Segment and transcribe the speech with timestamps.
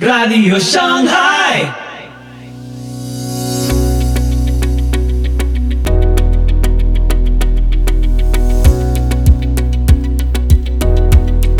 [0.00, 1.70] Radio Shanghai.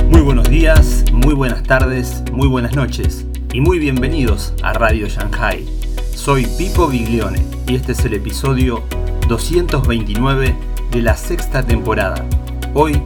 [0.08, 5.66] Muy buenos días, muy buenas tardes, muy buenas noches y muy bienvenidos a Radio Shanghai.
[6.14, 8.82] Soy Pipo Biglione y este es el episodio
[9.28, 10.56] 229
[10.90, 12.24] de la sexta temporada.
[12.72, 13.02] Hoy,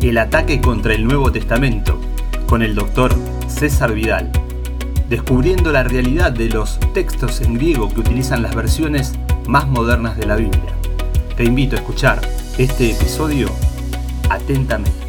[0.00, 2.00] el ataque contra el Nuevo Testamento
[2.46, 3.12] con el doctor
[3.48, 4.30] César Vidal,
[5.08, 9.12] descubriendo la realidad de los textos en griego que utilizan las versiones
[9.46, 10.76] más modernas de la Biblia.
[11.36, 12.20] Te invito a escuchar
[12.58, 13.48] este episodio
[14.28, 15.06] atentamente.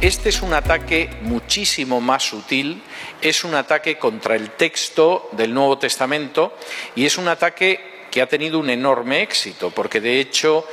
[0.00, 2.82] Este es un ataque muchísimo más sutil,
[3.20, 6.54] es un ataque contra el texto del Nuevo Testamento
[6.94, 10.64] y es un ataque que ha tenido un enorme éxito, porque de hecho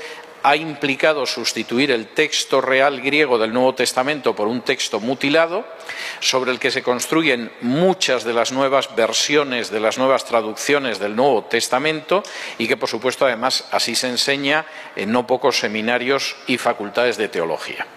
[0.43, 5.65] ha implicado sustituir el texto real griego del Nuevo Testamento por un texto mutilado,
[6.19, 11.15] sobre el que se construyen muchas de las nuevas versiones, de las nuevas traducciones del
[11.15, 12.23] Nuevo Testamento,
[12.57, 17.29] y que, por supuesto, además así se enseña en no pocos seminarios y facultades de
[17.29, 17.87] teología.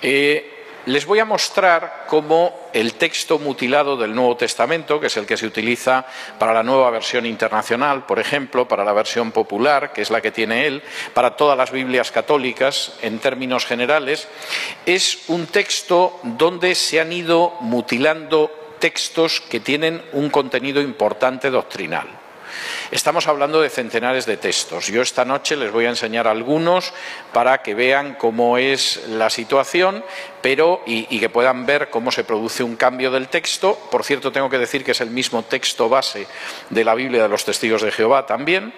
[0.00, 5.26] Eh, les voy a mostrar cómo el texto mutilado del Nuevo Testamento, que es el
[5.26, 6.06] que se utiliza
[6.38, 10.30] para la nueva versión internacional, por ejemplo, para la versión popular, que es la que
[10.30, 10.82] tiene él,
[11.14, 14.28] para todas las Biblias católicas, en términos generales,
[14.86, 22.19] es un texto donde se han ido mutilando textos que tienen un contenido importante doctrinal.
[22.90, 24.86] Estamos hablando de centenares de textos.
[24.86, 26.92] Yo esta noche les voy a enseñar algunos
[27.32, 30.04] para que vean cómo es la situación,
[30.42, 33.78] pero y, que puedan ver cómo se produce un cambio del texto.
[33.90, 36.26] Por cierto, tengo que decir que es el mismo texto base
[36.70, 38.72] de la Biblia de los Testigos de Jehová también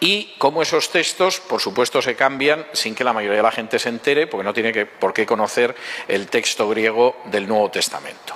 [0.00, 3.78] y cómo esos textos, por supuesto, se cambian sin que la mayoría de la gente
[3.78, 5.76] se entere, porque no tiene que, por qué conocer
[6.08, 8.34] el texto griego del Nuevo Testamento.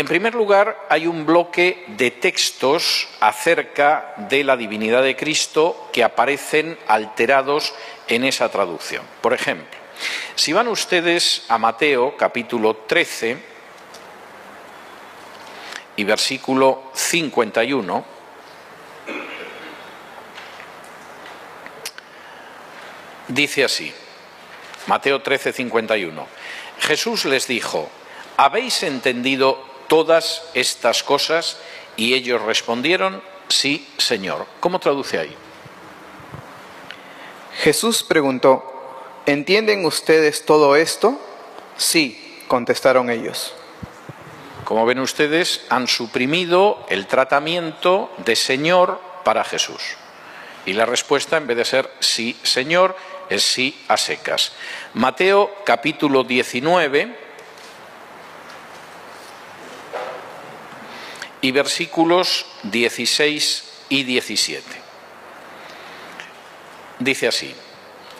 [0.00, 6.02] En primer lugar, hay un bloque de textos acerca de la divinidad de Cristo que
[6.02, 7.74] aparecen alterados
[8.08, 9.04] en esa traducción.
[9.20, 9.78] Por ejemplo,
[10.36, 13.36] si van ustedes a Mateo capítulo 13
[15.96, 18.04] y versículo 51,
[23.28, 23.92] dice así,
[24.86, 26.26] Mateo 13, 51,
[26.78, 27.90] Jesús les dijo,
[28.38, 31.58] ¿habéis entendido todas estas cosas?
[31.96, 34.46] Y ellos respondieron, sí, Señor.
[34.60, 35.34] ¿Cómo traduce ahí?
[37.58, 38.64] Jesús preguntó,
[39.26, 41.20] ¿entienden ustedes todo esto?
[41.76, 43.52] Sí, contestaron ellos.
[44.64, 49.96] Como ven ustedes, han suprimido el tratamiento de Señor para Jesús.
[50.66, 52.96] Y la respuesta, en vez de ser sí, Señor,
[53.28, 54.52] es sí a secas.
[54.94, 57.29] Mateo capítulo 19
[61.40, 64.64] y versículos 16 y 17.
[66.98, 67.54] Dice así,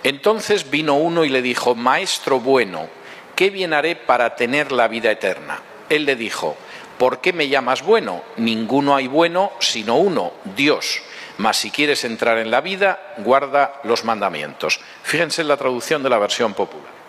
[0.03, 2.88] entonces vino uno y le dijo, Maestro bueno,
[3.36, 5.60] ¿qué bien haré para tener la vida eterna?
[5.88, 6.56] Él le dijo,
[6.98, 8.22] ¿por qué me llamas bueno?
[8.36, 11.03] Ninguno hay bueno sino uno, Dios.
[11.36, 14.80] Mas si quieres entrar en la vida, guarda los mandamientos.
[15.03, 17.00] Fíjense en la traducción de la versión popular.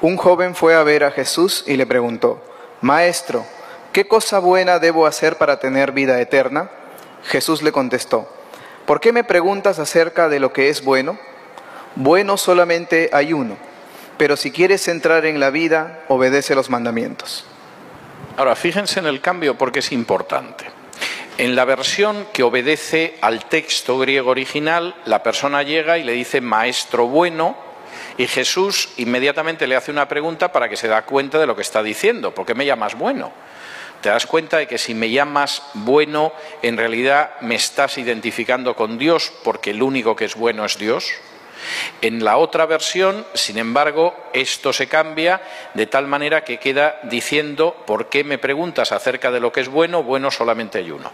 [0.00, 2.47] Un joven fue a ver a Jesús y le preguntó,
[2.80, 3.44] Maestro,
[3.92, 6.70] ¿qué cosa buena debo hacer para tener vida eterna?
[7.24, 8.28] Jesús le contestó,
[8.86, 11.18] ¿por qué me preguntas acerca de lo que es bueno?
[11.96, 13.56] Bueno solamente hay uno,
[14.16, 17.44] pero si quieres entrar en la vida, obedece los mandamientos.
[18.36, 20.64] Ahora, fíjense en el cambio porque es importante.
[21.38, 26.40] En la versión que obedece al texto griego original, la persona llega y le dice
[26.40, 27.56] maestro bueno,
[28.18, 31.62] y Jesús inmediatamente le hace una pregunta para que se da cuenta de lo que
[31.62, 32.34] está diciendo.
[32.34, 33.32] ¿Por qué me llamas bueno?
[34.02, 38.98] Te das cuenta de que si me llamas bueno, en realidad me estás identificando con
[38.98, 41.12] Dios porque el único que es bueno es Dios.
[42.02, 45.40] En la otra versión, sin embargo, esto se cambia
[45.74, 49.68] de tal manera que queda diciendo, ¿por qué me preguntas acerca de lo que es
[49.68, 50.02] bueno?
[50.02, 51.12] Bueno solamente hay uno.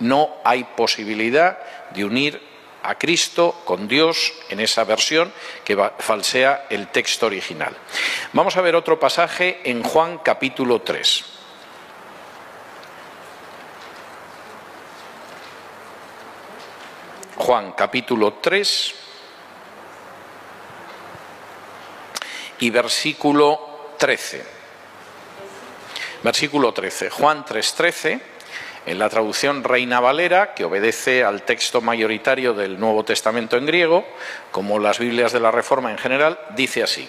[0.00, 1.58] No hay posibilidad
[1.94, 2.51] de unir
[2.82, 5.32] a Cristo con Dios en esa versión
[5.64, 7.76] que falsea el texto original.
[8.32, 11.24] Vamos a ver otro pasaje en Juan capítulo 3.
[17.36, 18.94] Juan capítulo 3
[22.60, 24.46] y versículo 13.
[26.22, 27.10] Versículo 13.
[27.10, 28.31] Juan 3:13
[28.86, 34.04] en la traducción Reina Valera, que obedece al texto mayoritario del Nuevo Testamento en griego,
[34.50, 37.08] como las Biblias de la Reforma en general, dice así,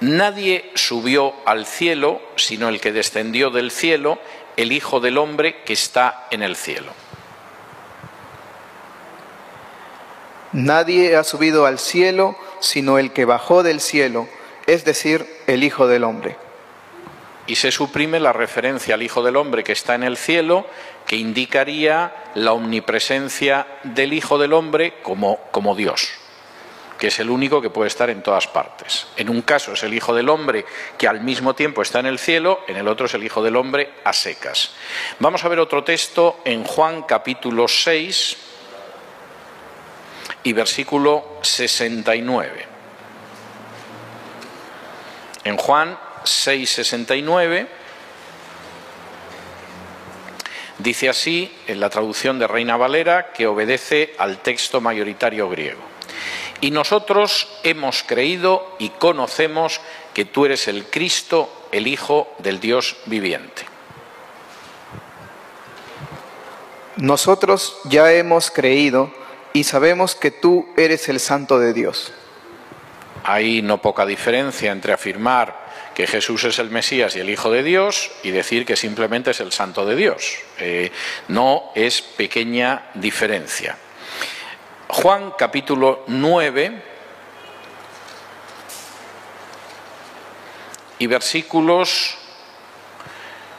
[0.00, 4.18] Nadie subió al cielo, sino el que descendió del cielo,
[4.56, 6.92] el Hijo del Hombre que está en el cielo.
[10.52, 14.28] Nadie ha subido al cielo, sino el que bajó del cielo,
[14.66, 16.36] es decir, el Hijo del Hombre.
[17.46, 20.66] Y se suprime la referencia al Hijo del Hombre que está en el cielo,
[21.06, 26.10] que indicaría la omnipresencia del Hijo del Hombre como, como Dios
[26.98, 29.06] que es el único que puede estar en todas partes.
[29.16, 30.64] En un caso es el Hijo del Hombre
[30.96, 33.56] que al mismo tiempo está en el cielo, en el otro es el Hijo del
[33.56, 34.72] Hombre a secas.
[35.18, 38.36] Vamos a ver otro texto en Juan capítulo 6
[40.44, 42.66] y versículo 69.
[45.44, 45.98] En Juan
[46.30, 47.68] 6, 69
[50.78, 55.80] dice así en la traducción de Reina Valera que obedece al texto mayoritario griego.
[56.60, 59.80] Y nosotros hemos creído y conocemos
[60.14, 63.64] que tú eres el Cristo, el Hijo del Dios viviente.
[66.96, 69.12] Nosotros ya hemos creído
[69.52, 72.12] y sabemos que tú eres el Santo de Dios.
[73.22, 75.65] Hay no poca diferencia entre afirmar
[75.96, 79.40] que Jesús es el Mesías y el Hijo de Dios y decir que simplemente es
[79.40, 80.36] el Santo de Dios.
[80.58, 80.92] Eh,
[81.28, 83.78] no es pequeña diferencia.
[84.88, 86.82] Juan capítulo 9
[90.98, 92.18] y versículos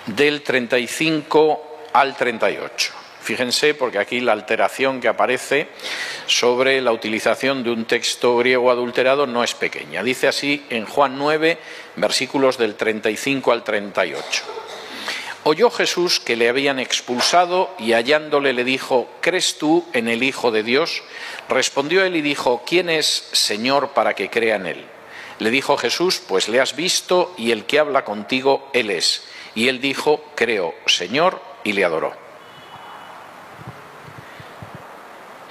[0.05, 3.06] del 35 al 38.
[3.27, 5.67] Fíjense, porque aquí la alteración que aparece
[6.27, 10.01] sobre la utilización de un texto griego adulterado no es pequeña.
[10.01, 11.57] Dice así en Juan 9,
[11.97, 14.43] versículos del 35 al 38.
[15.43, 20.51] Oyó Jesús que le habían expulsado y hallándole le dijo, ¿crees tú en el Hijo
[20.51, 21.03] de Dios?
[21.49, 24.85] Respondió él y dijo, ¿quién es Señor para que crea en él?
[25.39, 29.23] Le dijo Jesús, pues le has visto y el que habla contigo, él es.
[29.53, 32.26] Y él dijo, creo, Señor, y le adoró.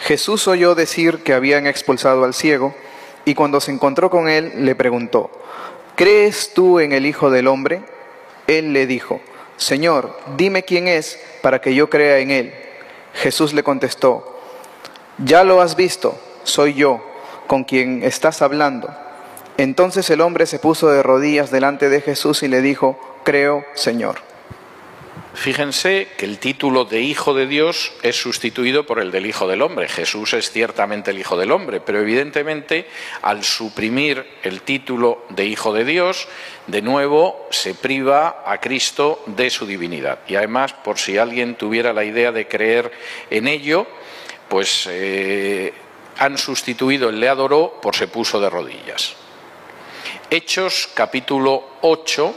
[0.07, 2.77] Jesús oyó decir que habían expulsado al ciego
[3.25, 5.33] y cuando se encontró con él le preguntó,
[5.97, 7.83] ¿crees tú en el Hijo del Hombre?
[8.47, 9.21] Él le dijo,
[9.57, 12.55] Señor, dime quién es para que yo crea en él.
[13.15, 14.39] Jesús le contestó,
[15.19, 17.03] ya lo has visto, soy yo,
[17.49, 18.89] con quien estás hablando.
[19.57, 24.19] Entonces el hombre se puso de rodillas delante de Jesús y le dijo, creo, Señor.
[25.37, 29.61] Fíjense que el título de Hijo de Dios es sustituido por el del Hijo del
[29.61, 29.87] Hombre.
[29.87, 32.89] Jesús es ciertamente el Hijo del Hombre, pero evidentemente
[33.21, 36.27] al suprimir el título de Hijo de Dios,
[36.67, 40.21] de nuevo se priva a Cristo de su divinidad.
[40.27, 42.91] Y además, por si alguien tuviera la idea de creer
[43.29, 43.87] en ello,
[44.49, 45.75] pues eh,
[46.17, 49.15] han sustituido el le adoró por se puso de rodillas.
[50.31, 52.35] Hechos capítulo 8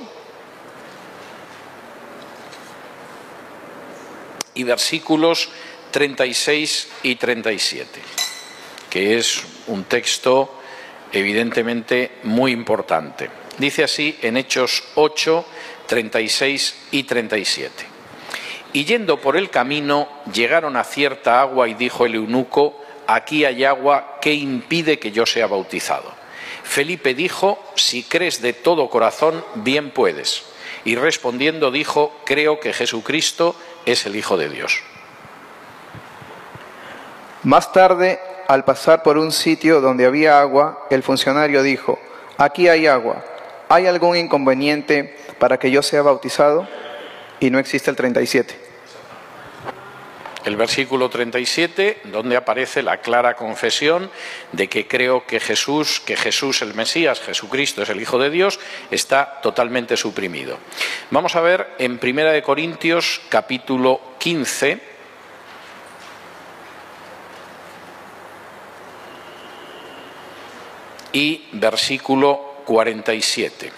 [4.59, 5.47] y versículos
[5.91, 8.01] 36 y 37,
[8.89, 10.53] que es un texto
[11.13, 13.29] evidentemente muy importante.
[13.57, 15.45] Dice así en Hechos 8,
[15.87, 17.85] 36 y 37.
[18.73, 23.63] Y yendo por el camino, llegaron a cierta agua y dijo el eunuco, aquí hay
[23.63, 26.13] agua, ¿qué impide que yo sea bautizado?
[26.63, 30.43] Felipe dijo, si crees de todo corazón, bien puedes.
[30.83, 33.55] Y respondiendo dijo, creo que Jesucristo
[33.85, 34.81] es el Hijo de Dios.
[37.43, 41.99] Más tarde, al pasar por un sitio donde había agua, el funcionario dijo,
[42.37, 43.23] aquí hay agua,
[43.69, 46.67] ¿hay algún inconveniente para que yo sea bautizado?
[47.39, 48.68] Y no existe el 37
[50.49, 54.09] el versículo 37, donde aparece la clara confesión
[54.51, 58.59] de que creo que Jesús, que Jesús el Mesías, Jesucristo es el Hijo de Dios,
[58.89, 60.57] está totalmente suprimido.
[61.11, 64.81] Vamos a ver en Primera de Corintios capítulo 15
[71.13, 73.71] y versículo 47.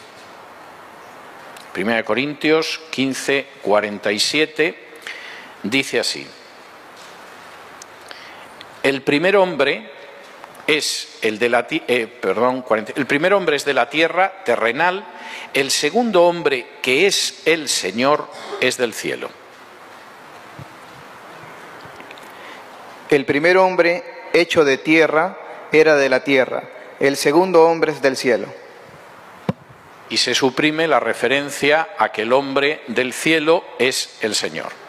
[1.73, 4.77] Primera de Corintios 15, 47
[5.63, 6.25] dice así.
[8.83, 9.89] El primer hombre
[10.67, 15.05] es el de la eh, perdón, el primer hombre es de la tierra terrenal,
[15.53, 18.27] el segundo hombre que es el Señor
[18.59, 19.29] es del cielo.
[23.09, 25.38] El primer hombre hecho de tierra
[25.71, 26.63] era de la tierra,
[27.00, 28.47] el segundo hombre es del cielo.
[30.09, 34.80] Y se suprime la referencia a que el hombre del cielo es el Señor.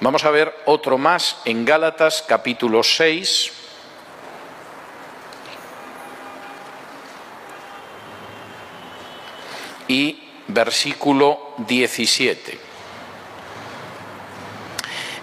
[0.00, 3.52] Vamos a ver otro más en Gálatas capítulo 6.
[9.90, 12.58] y versículo 17.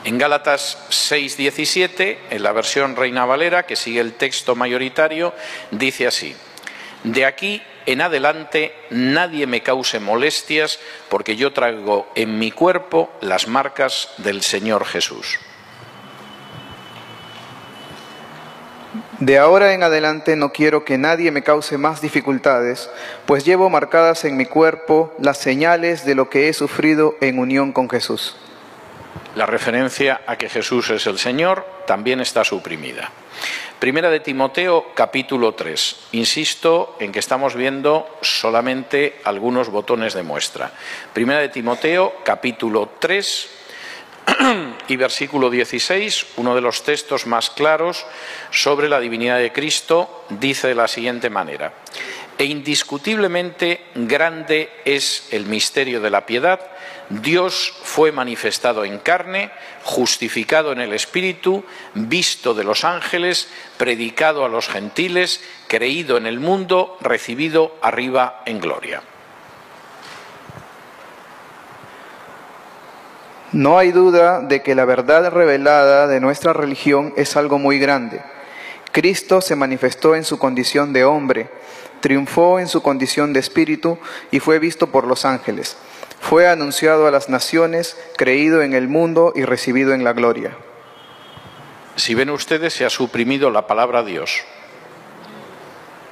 [0.03, 5.33] En Gálatas 6:17, en la versión Reina Valera, que sigue el texto mayoritario,
[5.71, 6.35] dice así,
[7.03, 10.77] de aquí en adelante nadie me cause molestias
[11.09, 15.39] porque yo traigo en mi cuerpo las marcas del Señor Jesús.
[19.19, 22.89] De ahora en adelante no quiero que nadie me cause más dificultades,
[23.25, 27.71] pues llevo marcadas en mi cuerpo las señales de lo que he sufrido en unión
[27.71, 28.35] con Jesús.
[29.35, 33.11] La referencia a que Jesús es el Señor también está suprimida.
[33.79, 36.09] Primera de Timoteo capítulo 3.
[36.13, 40.71] Insisto en que estamos viendo solamente algunos botones de muestra.
[41.13, 43.49] Primera de Timoteo capítulo 3
[44.87, 48.03] y versículo 16, uno de los textos más claros
[48.49, 51.71] sobre la divinidad de Cristo, dice de la siguiente manera.
[52.37, 56.59] E indiscutiblemente grande es el misterio de la piedad.
[57.09, 59.49] Dios fue manifestado en carne,
[59.83, 61.63] justificado en el Espíritu,
[61.95, 68.59] visto de los ángeles, predicado a los gentiles, creído en el mundo, recibido arriba en
[68.59, 69.01] gloria.
[73.53, 78.21] No hay duda de que la verdad revelada de nuestra religión es algo muy grande.
[78.91, 81.49] Cristo se manifestó en su condición de hombre,
[82.07, 83.99] triunfó en su condición de espíritu
[84.31, 85.75] y fue visto por los ángeles.
[86.21, 90.55] Fue anunciado a las naciones, creído en el mundo y recibido en la gloria.
[91.97, 94.39] Si ven ustedes, se ha suprimido la palabra Dios.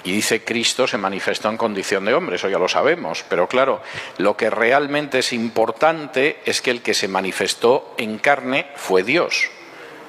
[0.03, 3.81] Y dice Cristo se manifestó en condición de hombre, eso ya lo sabemos, pero claro,
[4.17, 9.49] lo que realmente es importante es que el que se manifestó en carne fue Dios.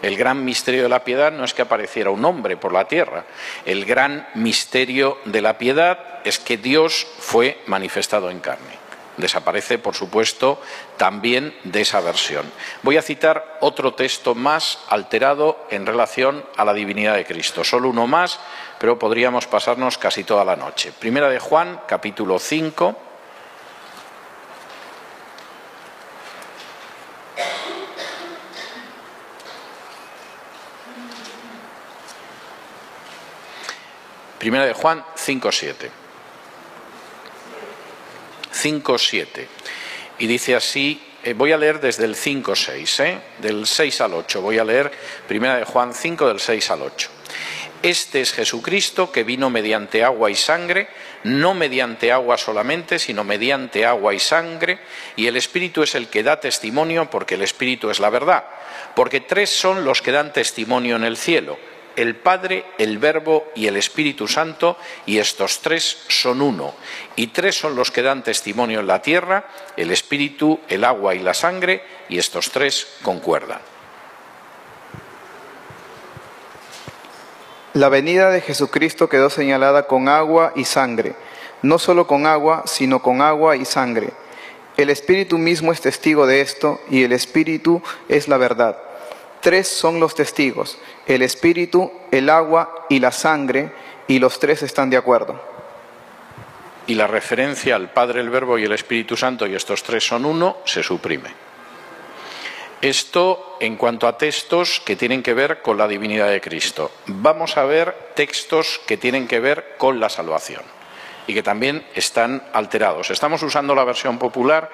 [0.02, 3.24] El gran misterio de la piedad no es que apareciera un hombre por la tierra,
[3.64, 8.86] el gran misterio de la piedad es que Dios fue manifestado en carne.
[9.16, 10.60] Desaparece, por supuesto,
[10.98, 12.44] también de esa versión.
[12.82, 17.88] Voy a citar otro texto más alterado en relación a la divinidad de Cristo, solo
[17.88, 18.38] uno más
[18.78, 20.92] pero podríamos pasarnos casi toda la noche.
[20.92, 23.05] Primera de Juan, capítulo 5.
[34.38, 35.90] Primera de Juan 5.7.
[38.52, 39.46] 5.7.
[40.18, 43.18] Y dice así, eh, voy a leer desde el 5.6, ¿eh?
[43.38, 44.40] del 6 al 8.
[44.40, 44.90] Voy a leer
[45.26, 47.10] Primera de Juan 5 del 6 al 8.
[47.82, 50.88] Este es Jesucristo que vino mediante agua y sangre,
[51.24, 54.78] no mediante agua solamente, sino mediante agua y sangre,
[55.14, 58.44] y el Espíritu es el que da testimonio porque el Espíritu es la verdad.
[58.94, 61.58] Porque tres son los que dan testimonio en el cielo,
[61.96, 64.76] el Padre, el Verbo y el Espíritu Santo,
[65.06, 66.74] y estos tres son uno.
[67.16, 71.20] Y tres son los que dan testimonio en la tierra, el Espíritu, el agua y
[71.20, 73.60] la sangre, y estos tres concuerdan.
[77.72, 81.14] La venida de Jesucristo quedó señalada con agua y sangre,
[81.60, 84.10] no solo con agua, sino con agua y sangre.
[84.76, 88.85] El Espíritu mismo es testigo de esto y el Espíritu es la verdad.
[89.46, 90.76] Tres son los testigos,
[91.06, 93.70] el Espíritu, el agua y la sangre,
[94.08, 95.40] y los tres están de acuerdo.
[96.88, 100.24] Y la referencia al Padre, el Verbo y el Espíritu Santo, y estos tres son
[100.24, 101.30] uno, se suprime.
[102.82, 106.90] Esto en cuanto a textos que tienen que ver con la divinidad de Cristo.
[107.06, 110.75] Vamos a ver textos que tienen que ver con la salvación
[111.26, 113.10] y que también están alterados.
[113.10, 114.70] Estamos usando la versión popular,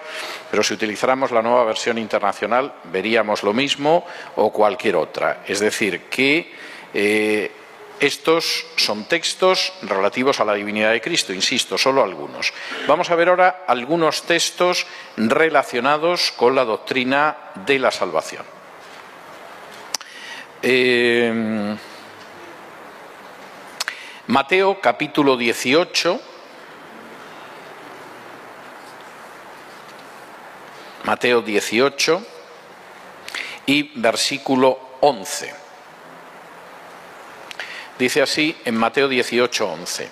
[0.51, 4.05] pero si utilizáramos la nueva versión internacional veríamos lo mismo
[4.37, 5.43] o cualquier otra.
[5.47, 6.53] Es decir, que
[6.95, 7.51] eh,
[8.01, 12.53] estos son textos relativos a la divinidad de Cristo, insisto, solo algunos.
[12.87, 18.45] Vamos a ver ahora algunos textos relacionados con la doctrina de la salvación.
[20.63, 21.77] Eh,
[24.27, 26.32] Mateo capítulo 18.
[31.05, 32.23] Mateo 18
[33.67, 35.55] y versículo 11.
[37.99, 40.09] Dice así en Mateo 18, 11,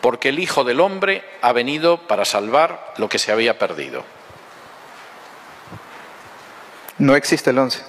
[0.00, 4.04] porque el Hijo del Hombre ha venido para salvar lo que se había perdido.
[6.98, 7.82] No existe el 11.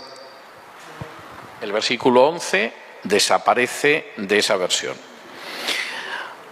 [1.61, 2.73] El versículo 11
[3.03, 4.95] desaparece de esa versión.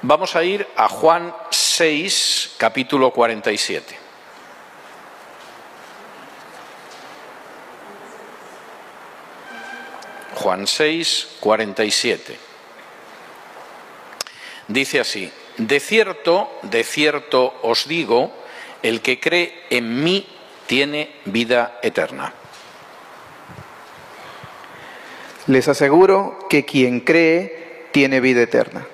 [0.02, 3.99] Vamos a ir a Juan 6, capítulo 47.
[10.40, 12.38] Juan 6, 47.
[14.70, 18.34] Dice así, de cierto, de cierto os digo,
[18.82, 20.26] el que cree en mí
[20.66, 22.34] tiene vida eterna.
[25.48, 28.88] Les aseguro que quien cree tiene vida eterna.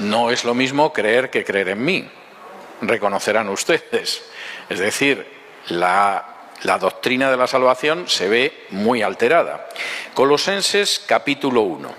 [0.00, 2.08] No es lo mismo creer que creer en mí,
[2.80, 4.24] reconocerán ustedes.
[4.68, 5.24] Es decir,
[5.68, 9.68] la, la doctrina de la salvación se ve muy alterada.
[10.14, 11.94] Colosenses capítulo 1.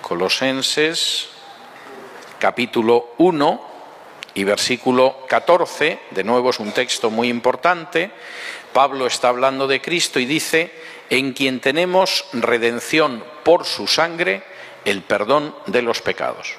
[0.00, 1.28] Colosenses
[2.38, 3.72] capítulo 1
[4.34, 8.10] y versículo 14, de nuevo es un texto muy importante,
[8.72, 10.72] Pablo está hablando de Cristo y dice,
[11.10, 14.42] en quien tenemos redención por su sangre,
[14.84, 16.56] el perdón de los pecados.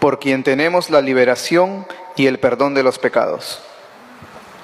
[0.00, 3.60] Por quien tenemos la liberación y el perdón de los pecados.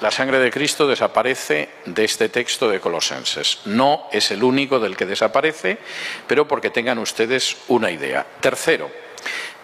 [0.01, 3.59] La sangre de Cristo desaparece de este texto de Colosenses.
[3.65, 5.77] No es el único del que desaparece,
[6.27, 8.25] pero porque tengan ustedes una idea.
[8.41, 8.91] Tercero,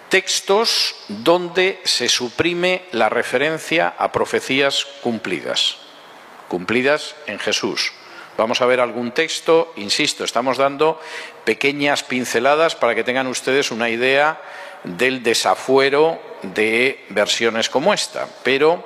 [0.10, 5.78] textos donde se suprime la referencia a profecías cumplidas,
[6.50, 7.94] cumplidas en Jesús.
[8.38, 11.00] Vamos a ver algún texto, insisto, estamos dando
[11.46, 14.42] pequeñas pinceladas para que tengan ustedes una idea
[14.84, 18.84] del desafuero de versiones como esta, pero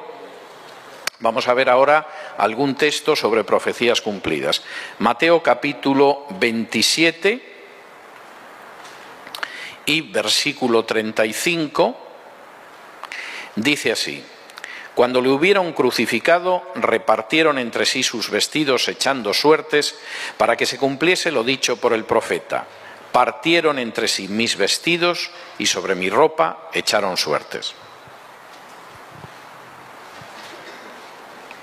[1.20, 4.64] vamos a ver ahora algún texto sobre profecías cumplidas.
[5.00, 7.56] Mateo capítulo 27
[9.86, 11.98] y versículo 35
[13.56, 14.24] dice así,
[14.94, 19.96] cuando le hubieron crucificado, repartieron entre sí sus vestidos echando suertes
[20.38, 22.66] para que se cumpliese lo dicho por el profeta.
[23.18, 27.74] Partieron entre sí mis vestidos y sobre mi ropa echaron suertes.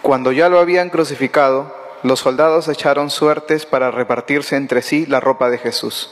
[0.03, 5.49] Cuando ya lo habían crucificado, los soldados echaron suertes para repartirse entre sí la ropa
[5.49, 6.11] de Jesús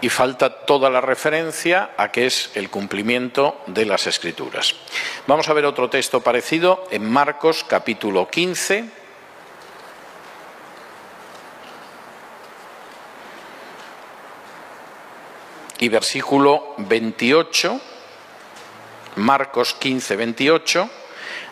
[0.00, 4.76] y falta toda la referencia a que es el cumplimiento de las escrituras.
[5.26, 8.99] Vamos a ver otro texto parecido en Marcos capítulo 15.
[15.80, 17.80] Y versículo 28,
[19.16, 20.90] Marcos 15, 28,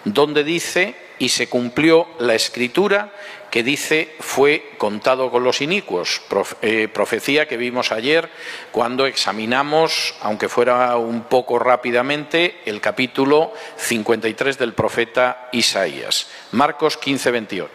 [0.05, 3.13] donde dice, y se cumplió la escritura
[3.51, 6.21] que dice fue contado con los inicuos,
[6.61, 8.31] eh, profecía que vimos ayer
[8.71, 16.29] cuando examinamos, aunque fuera un poco rápidamente, el capítulo 53 del profeta Isaías.
[16.53, 17.73] Marcos 15, 28.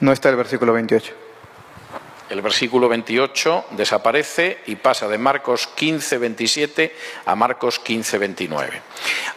[0.00, 1.21] No está el versículo 28.
[2.32, 8.80] El versículo 28 desaparece y pasa de Marcos 15, 27 a Marcos 15, 29.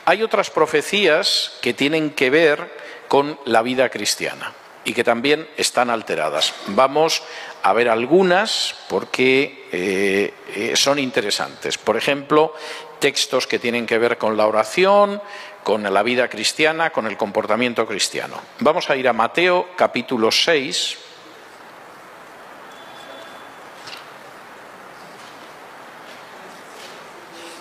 [0.05, 2.71] Hay otras profecías que tienen que ver
[3.10, 4.53] con la vida cristiana
[4.86, 6.53] y que también están alteradas.
[6.67, 7.21] Vamos
[7.63, 11.77] a ver algunas porque eh, eh, son interesantes.
[11.77, 12.53] Por ejemplo,
[12.99, 15.21] textos que tienen que ver con la oración,
[15.65, 18.39] con la vida cristiana, con el comportamiento cristiano.
[18.60, 20.99] Vamos a ir a Mateo capítulo 6.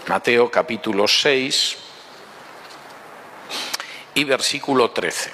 [0.07, 1.79] Mateo capítulo 6
[4.14, 5.31] y versículo 13.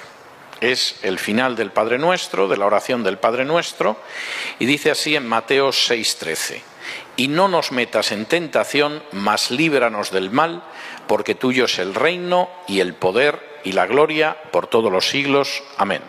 [0.61, 3.97] Es el final del Padre Nuestro, de la oración del Padre Nuestro,
[4.61, 6.63] y dice así en Mateo 6:13,
[7.17, 10.63] y no nos metas en tentación, mas líbranos del mal,
[11.09, 15.65] porque tuyo es el reino y el poder y la gloria por todos los siglos.
[15.79, 16.03] Amén.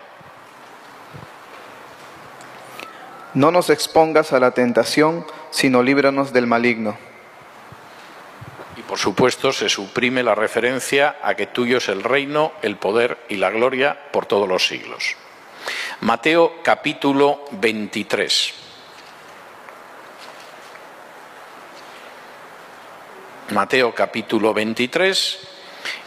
[3.33, 7.10] No nos expongas a la tentación, sino líbranos del maligno.
[8.87, 13.37] Por supuesto, se suprime la referencia a que tuyo es el reino, el poder y
[13.37, 15.15] la gloria por todos los siglos.
[16.01, 18.53] Mateo capítulo 23.
[23.51, 25.39] Mateo capítulo 23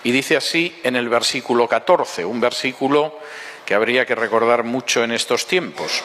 [0.02, 3.18] y dice así en el versículo 14, un versículo
[3.64, 6.02] que habría que recordar mucho en estos tiempos.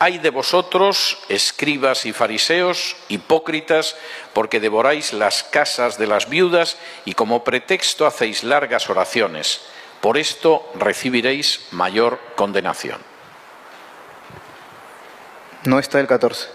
[0.00, 3.96] Hay de vosotros, escribas y fariseos, hipócritas,
[4.32, 9.62] porque devoráis las casas de las viudas y como pretexto hacéis largas oraciones.
[10.00, 13.00] Por esto recibiréis mayor condenación.
[15.64, 16.48] No está el 14.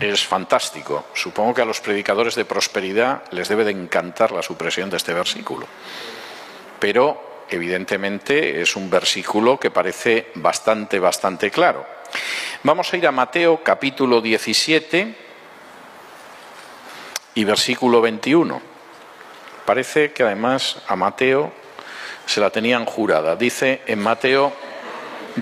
[0.00, 1.04] Es fantástico.
[1.12, 5.12] Supongo que a los predicadores de prosperidad les debe de encantar la supresión de este
[5.12, 5.66] versículo.
[6.78, 11.86] Pero evidentemente es un versículo que parece bastante, bastante claro.
[12.62, 15.14] Vamos a ir a Mateo capítulo 17
[17.34, 18.60] y versículo 21.
[19.64, 21.52] Parece que además a Mateo
[22.26, 23.36] se la tenían jurada.
[23.36, 24.52] Dice en Mateo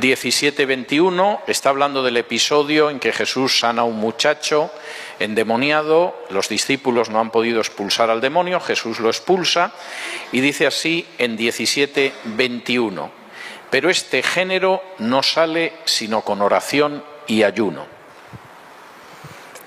[0.00, 4.70] 17:21 está hablando del episodio en que Jesús sana a un muchacho
[5.18, 9.72] endemoniado, los discípulos no han podido expulsar al demonio, Jesús lo expulsa
[10.32, 13.10] y dice así en 17:21,
[13.70, 17.86] pero este género no sale sino con oración y ayuno.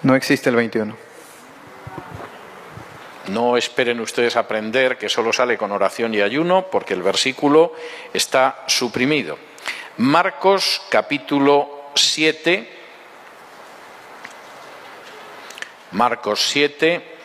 [0.02, 0.96] No existe el 21.
[3.30, 7.74] No esperen ustedes aprender que solo sale con oración y ayuno, porque el versículo
[8.14, 9.38] está suprimido.
[10.00, 12.70] Marcos capítulo 7,
[15.92, 17.18] Marcos 7,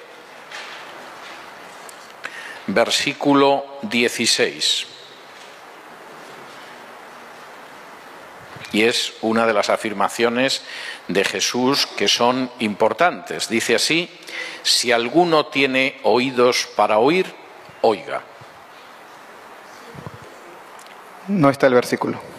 [2.66, 4.86] versículo 16.
[8.72, 10.62] Y es una de las afirmaciones
[11.06, 13.48] de Jesús que son importantes.
[13.48, 14.10] Dice así,
[14.64, 17.32] si alguno tiene oídos para oír,
[17.82, 18.24] oiga.
[21.28, 22.33] No está el versículo.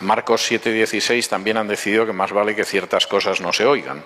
[0.00, 4.02] Marcos 7:16 también han decidido que más vale que ciertas cosas no se oigan.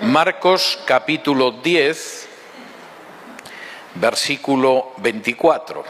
[0.00, 2.28] Marcos capítulo 10,
[3.96, 5.84] versículo 24.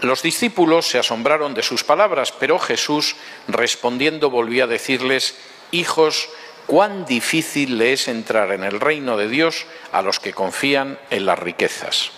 [0.00, 3.16] Los discípulos se asombraron de sus palabras, pero Jesús,
[3.48, 5.36] respondiendo, volvió a decirles,
[5.72, 6.30] Hijos,
[6.66, 11.26] cuán difícil le es entrar en el reino de Dios a los que confían en
[11.26, 12.12] las riquezas.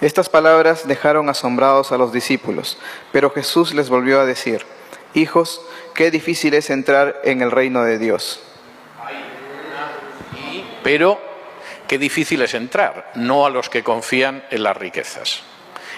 [0.00, 2.78] Estas palabras dejaron asombrados a los discípulos,
[3.12, 4.66] pero Jesús les volvió a decir,
[5.14, 5.60] Hijos,
[5.94, 8.40] qué difícil es entrar en el reino de Dios.
[10.82, 11.20] Pero
[11.86, 15.42] qué difícil es entrar, no a los que confían en las riquezas.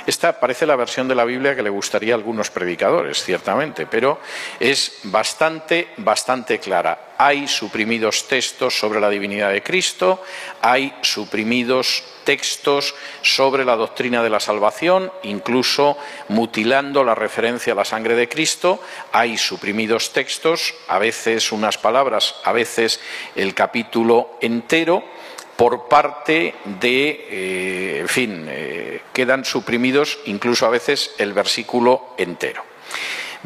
[0.07, 4.21] Esta parece la versión de la Biblia que le gustaría a algunos predicadores, ciertamente, pero
[4.61, 7.15] es bastante, bastante clara.
[7.19, 10.23] Hay suprimidos textos sobre la divinidad de Cristo,
[10.63, 15.97] hay suprimidos textos sobre la doctrina de la salvación, incluso
[16.29, 18.81] mutilando la referencia a la sangre de Cristo.
[19.13, 23.01] Hay suprimidos textos, a veces unas palabras, a veces
[23.35, 25.03] el capítulo entero
[25.57, 32.63] por parte de, eh, en fin, eh, quedan suprimidos incluso a veces el versículo entero.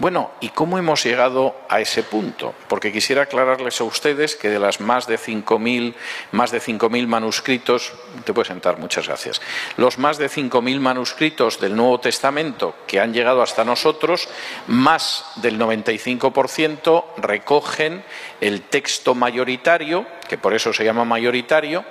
[0.00, 2.54] Bueno, ¿y cómo hemos llegado a ese punto?
[2.68, 5.92] Porque quisiera aclararles a ustedes que de las más de 5.000
[6.32, 7.92] más de 5.000 manuscritos,
[8.24, 9.42] te puedes sentar, muchas gracias.
[9.76, 14.30] Los más de 5.000 manuscritos del Nuevo Testamento que han llegado hasta nosotros,
[14.68, 18.02] más del 95% recogen
[18.40, 21.84] el texto mayoritario, que por eso se llama mayoritario,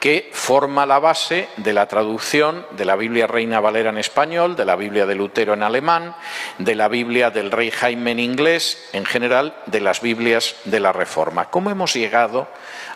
[0.00, 4.64] que forma la base de la traducción de la Biblia Reina Valera en español, de
[4.64, 6.16] la Biblia de Lutero en alemán,
[6.58, 10.92] de la Biblia del Rey Jaime en inglés, en general de las Biblias de la
[10.92, 11.50] Reforma.
[11.50, 12.48] ¿Cómo hemos llegado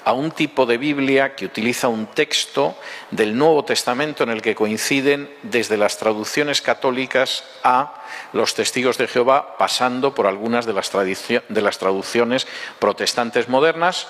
[0.05, 2.75] a un tipo de Biblia que utiliza un texto
[3.11, 9.09] del Nuevo Testamento en el que coinciden desde las traducciones católicas a los testigos de
[9.09, 12.47] Jehová, pasando por algunas de las, de las traducciones
[12.79, 14.09] protestantes modernas,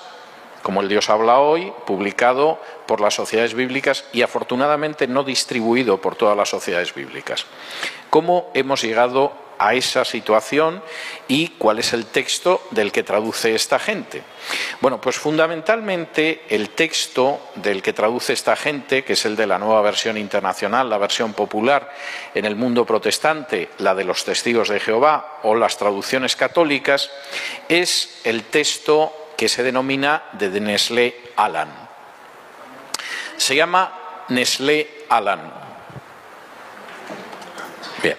[0.65, 6.17] como el Dios habla hoy, publicado por las sociedades bíblicas y afortunadamente no distribuido por
[6.17, 7.45] todas las sociedades bíblicas.
[8.09, 10.83] ¿Cómo hemos llegado a esa situación
[11.29, 14.23] y cuál es el texto del que traduce esta gente?
[14.81, 19.59] Bueno, pues fundamentalmente el texto del que traduce esta gente, que es el de la
[19.59, 21.93] nueva versión internacional, la versión popular
[22.35, 27.11] en el mundo protestante, la de los testigos de Jehová o las traducciones católicas,
[27.69, 31.69] es el texto que se denomina de Nestlé Alan.
[33.37, 33.93] Se llama
[34.29, 35.53] Nestlé Alan.
[38.03, 38.17] Bien.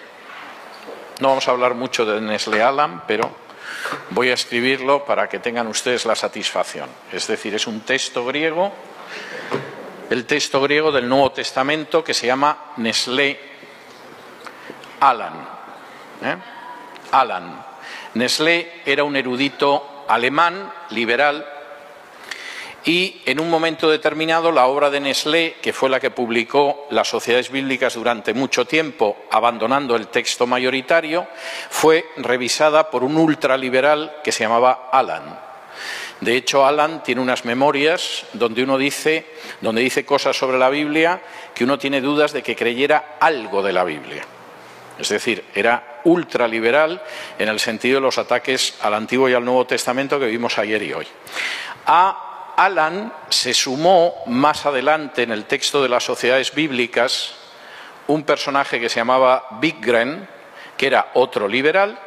[1.20, 3.36] No vamos a hablar mucho de Nestlé Alan, pero
[4.12, 6.90] voy a escribirlo para que tengan ustedes la satisfacción.
[7.12, 8.74] Es decir, es un texto griego,
[10.10, 13.40] el texto griego del Nuevo Testamento que se llama Nestlé
[15.00, 15.34] Alan.
[16.24, 16.36] ¿eh?
[17.12, 17.66] Alan.
[18.16, 21.46] Nestlé era un erudito alemán, liberal,
[22.86, 27.08] y en un momento determinado la obra de Nestlé, que fue la que publicó las
[27.08, 31.28] sociedades bíblicas durante mucho tiempo, abandonando el texto mayoritario,
[31.72, 35.40] fue revisada por un ultraliberal que se llamaba Alan.
[36.22, 39.26] De hecho, Alan tiene unas memorias donde uno dice,
[39.62, 41.22] donde dice cosas sobre la Biblia
[41.56, 44.24] que uno tiene dudas de que creyera algo de la Biblia.
[45.00, 47.02] Es decir, era ultraliberal
[47.38, 50.82] en el sentido de los ataques al Antiguo y al Nuevo Testamento que vimos ayer
[50.82, 51.08] y hoy.
[51.86, 57.36] A Alan se sumó más adelante en el texto de las sociedades bíblicas
[58.08, 60.28] un personaje que se llamaba Bigren,
[60.78, 62.00] que era otro liberal,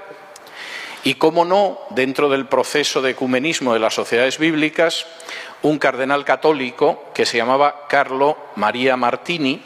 [1.05, 5.07] y, como no, dentro del proceso de ecumenismo de las sociedades bíblicas,
[5.63, 9.63] un cardenal católico que se llamaba Carlo María Martini,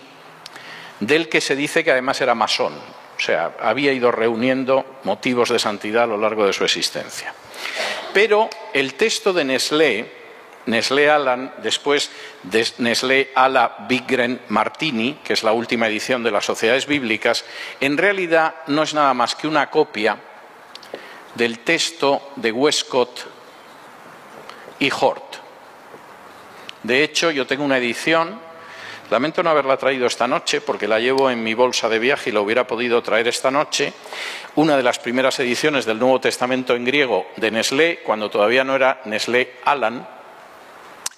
[1.01, 2.75] del que se dice que además era masón,
[3.17, 7.35] o sea, había ido reuniendo motivos de santidad a lo largo de su existencia.
[8.13, 10.13] Pero el texto de Nestlé,
[10.67, 12.11] Nestlé Alan, después
[12.43, 17.45] de Nestlé Ala Bigren Martini, que es la última edición de las Sociedades Bíblicas,
[17.81, 20.19] en realidad no es nada más que una copia
[21.35, 23.27] del texto de Westcott
[24.79, 25.37] y Hort.
[26.83, 28.41] De hecho, yo tengo una edición,
[29.13, 32.33] lamento no haberla traído esta noche porque la llevo en mi bolsa de viaje y
[32.33, 33.93] la hubiera podido traer esta noche,
[34.57, 38.75] una de las primeras ediciones del Nuevo Testamento en griego de Nestlé, cuando todavía no
[38.75, 40.09] era Nestlé Alan,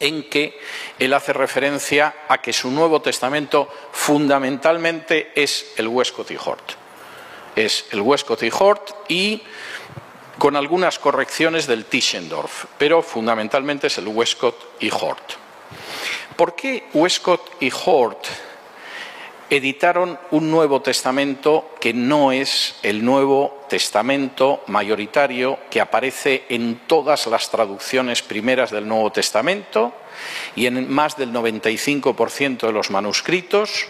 [0.00, 0.58] en que
[0.98, 6.72] él hace referencia a que su Nuevo Testamento fundamentalmente es el Westcott y Hort.
[7.54, 9.42] Es el Westcott y Hort y
[10.38, 15.43] con algunas correcciones del Tischendorf, pero fundamentalmente es el Westcott y Hort.
[16.36, 18.26] ¿Por qué Westcott y Hort
[19.50, 27.28] editaron un Nuevo Testamento que no es el Nuevo Testamento mayoritario que aparece en todas
[27.28, 29.92] las traducciones primeras del Nuevo Testamento
[30.56, 33.88] y en más del 95% de los manuscritos,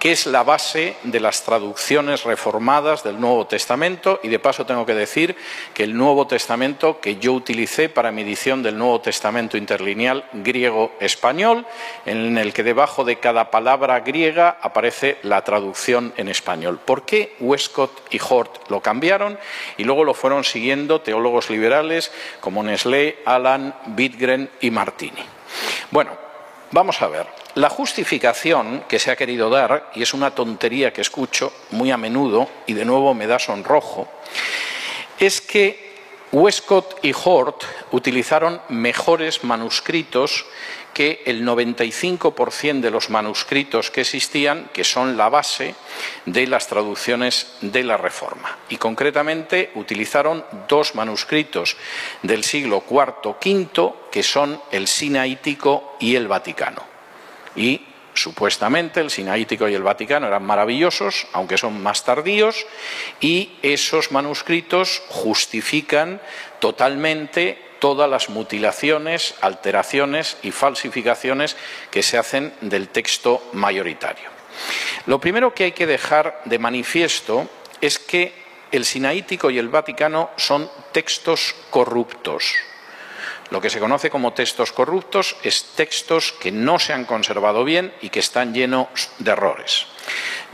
[0.00, 4.18] que es la base de las traducciones reformadas del Nuevo Testamento.
[4.22, 5.36] Y de paso tengo que decir
[5.74, 11.66] que el Nuevo Testamento que yo utilicé para mi edición del Nuevo Testamento interlineal griego-español,
[12.06, 16.80] en el que debajo de cada palabra griega aparece la traducción en español.
[16.82, 19.38] ¿Por qué Westcott y Hort lo cambiaron?
[19.76, 25.39] Y luego lo fueron siguiendo teólogos liberales como Nestlé, Alan, Wittgren y Martini.
[25.90, 26.16] Bueno,
[26.70, 27.26] vamos a ver.
[27.54, 31.96] La justificación que se ha querido dar, y es una tontería que escucho muy a
[31.96, 34.08] menudo, y de nuevo me da sonrojo,
[35.18, 35.90] es que
[36.32, 40.46] Westcott y Hort utilizaron mejores manuscritos
[40.94, 45.74] que el 95% de los manuscritos que existían, que son la base
[46.26, 48.58] de las traducciones de la Reforma.
[48.68, 51.76] Y concretamente utilizaron dos manuscritos
[52.22, 56.82] del siglo IV-V, que son el Sinaítico y el Vaticano.
[57.56, 57.82] Y
[58.14, 62.66] supuestamente el Sinaítico y el Vaticano eran maravillosos, aunque son más tardíos,
[63.20, 66.20] y esos manuscritos justifican
[66.58, 71.56] totalmente todas las mutilaciones, alteraciones y falsificaciones
[71.90, 74.28] que se hacen del texto mayoritario.
[75.06, 77.48] Lo primero que hay que dejar de manifiesto
[77.80, 78.32] es que
[78.70, 82.54] el Sinaítico y el Vaticano son textos corruptos,
[83.50, 87.92] lo que se conoce como textos corruptos es textos que no se han conservado bien
[88.00, 89.86] y que están llenos de errores.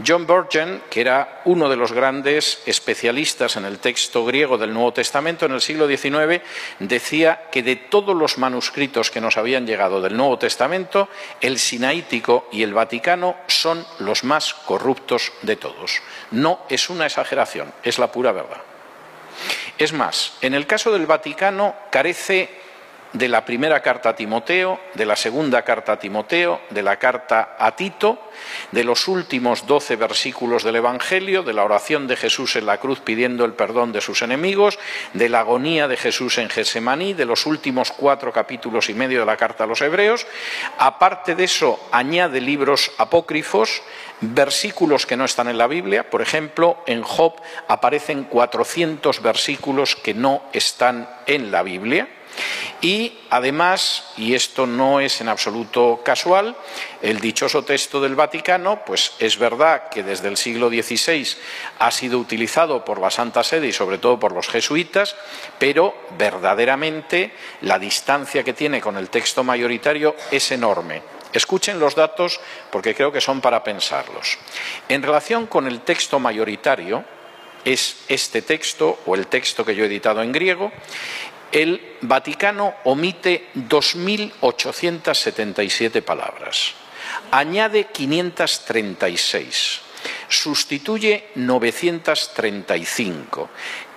[0.04, 4.92] John Burgen, que era uno de los grandes especialistas en el texto griego del Nuevo
[4.92, 6.42] Testamento en el siglo XIX,
[6.78, 11.08] decía que de todos los manuscritos que nos habían llegado del Nuevo Testamento,
[11.40, 16.02] el Sinaítico y el Vaticano son los más corruptos de todos.
[16.30, 18.60] No es una exageración, es la pura verdad.
[19.78, 22.65] Es más, en el caso del Vaticano carece
[23.16, 27.56] de la primera carta a Timoteo, de la segunda carta a Timoteo, de la carta
[27.58, 28.18] a Tito,
[28.72, 33.00] de los últimos doce versículos del Evangelio, de la oración de Jesús en la cruz
[33.00, 34.78] pidiendo el perdón de sus enemigos,
[35.14, 39.26] de la agonía de Jesús en Gesemaní, de los últimos cuatro capítulos y medio de
[39.26, 40.26] la carta a los Hebreos.
[40.76, 43.82] Aparte de eso, añade libros apócrifos,
[44.20, 46.10] versículos que no están en la Biblia.
[46.10, 52.08] Por ejemplo, en Job aparecen 400 versículos que no están en la Biblia.
[52.80, 56.54] Y además, y esto no es en absoluto casual,
[57.00, 61.26] el dichoso texto del Vaticano, pues es verdad que desde el siglo XVI
[61.78, 65.16] ha sido utilizado por la Santa Sede y sobre todo por los jesuitas,
[65.58, 71.02] pero verdaderamente la distancia que tiene con el texto mayoritario es enorme.
[71.32, 74.38] Escuchen los datos porque creo que son para pensarlos.
[74.88, 77.04] En relación con el texto mayoritario,
[77.66, 80.70] es este texto o el texto que yo he editado en griego,
[81.52, 86.74] el Vaticano omite 2.877 palabras,
[87.30, 89.80] añade 536,
[90.28, 93.48] sustituye 935,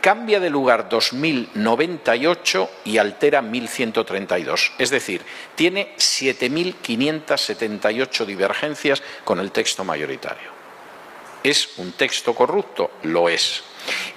[0.02, 4.72] cambia de lugar 2098 y altera 1132.
[4.78, 5.22] Es decir,
[5.56, 10.60] tiene 7.578 divergencias con el texto mayoritario.
[11.44, 12.92] ¿Es un texto corrupto?
[13.04, 13.64] Lo es.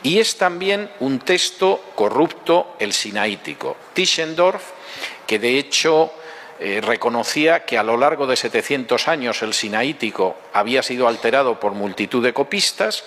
[0.03, 3.77] Y es también un texto corrupto el sinaítico.
[3.95, 4.63] Tischendorf,
[5.27, 6.13] que de hecho
[6.65, 11.73] eh, reconocía que a lo largo de 700 años el sinaítico había sido alterado por
[11.73, 13.03] multitud de copistas,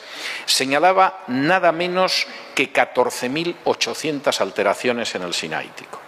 [0.45, 6.01] señalaba nada menos que 14.800 alteraciones en el sinaítico.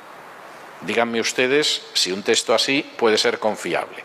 [0.82, 4.04] Díganme ustedes si un texto así puede ser confiable.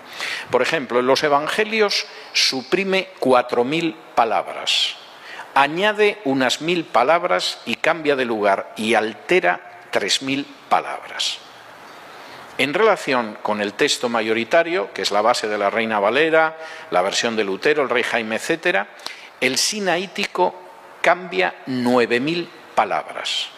[0.51, 4.97] Por ejemplo, en los Evangelios suprime 4.000 palabras,
[5.55, 9.61] añade unas mil palabras y cambia de lugar y altera
[9.93, 11.39] 3.000 palabras.
[12.59, 16.57] En relación con el texto mayoritario, que es la base de la Reina Valera,
[16.91, 18.87] la versión de Lutero, el Rey Jaime, etc.,
[19.41, 20.55] el sinaítico
[21.01, 23.49] cambia 9.000 palabras.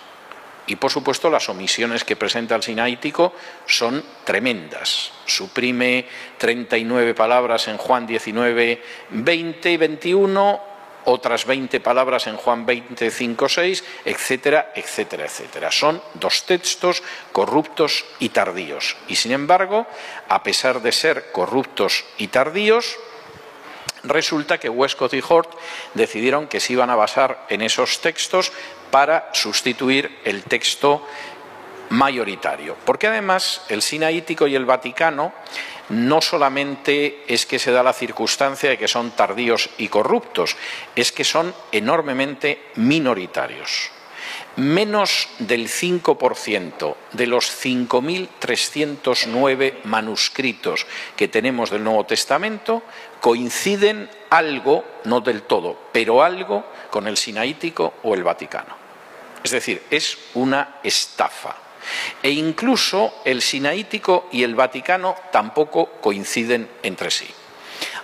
[0.67, 3.35] Y por supuesto las omisiones que presenta el sinaítico
[3.67, 5.13] son tremendas.
[5.27, 6.07] Suprime
[6.39, 10.61] 39 palabras en Juan 19, 20 y 21,
[11.05, 15.71] otras 20 palabras en Juan 25, 6, etcétera, etcétera, etcétera.
[15.71, 18.97] Son dos textos corruptos y tardíos.
[19.09, 19.87] Y sin embargo,
[20.29, 22.97] a pesar de ser corruptos y tardíos,
[24.05, 25.51] resulta que Westcott y Hort
[25.95, 28.53] decidieron que se iban a basar en esos textos
[28.90, 31.07] para sustituir el texto
[31.90, 32.77] mayoritario.
[32.85, 35.33] Porque además el sinaítico y el vaticano
[35.90, 40.57] no solamente es que se da la circunstancia de que son tardíos y corruptos,
[40.97, 43.90] es que son enormemente minoritarios.
[44.57, 52.85] Menos del 5% de los 5.309 manuscritos que tenemos del Nuevo Testamento
[53.20, 58.77] coinciden algo, no del todo, pero algo con el sinaítico o el vaticano.
[59.42, 61.63] Es decir, es una estafa.
[62.23, 67.27] E incluso el sinaítico y el vaticano tampoco coinciden entre sí.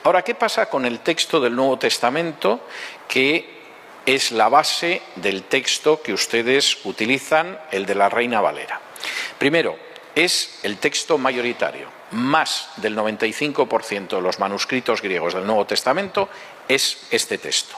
[0.04, 2.66] Ahora, ¿qué pasa con el texto del Nuevo Testamento
[3.08, 3.60] que
[4.06, 8.80] es la base del texto que ustedes utilizan, el de la Reina Valera?
[9.38, 9.76] Primero,
[10.14, 11.88] es el texto mayoritario.
[12.12, 16.28] Más del 95% de los manuscritos griegos del Nuevo Testamento
[16.66, 17.76] es este texto.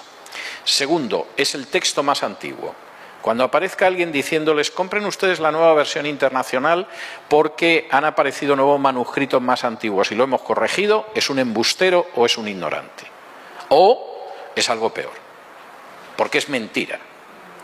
[0.65, 2.75] Segundo, es el texto más antiguo.
[3.23, 6.89] Cuando aparezca alguien diciéndoles, compren ustedes la nueva versión internacional
[7.29, 12.27] porque han aparecido nuevos manuscritos más antiguos y lo hemos corregido, es un embustero o
[12.27, 13.05] es un ignorante.
[13.69, 15.13] O es algo peor,
[16.17, 16.99] porque es mentira.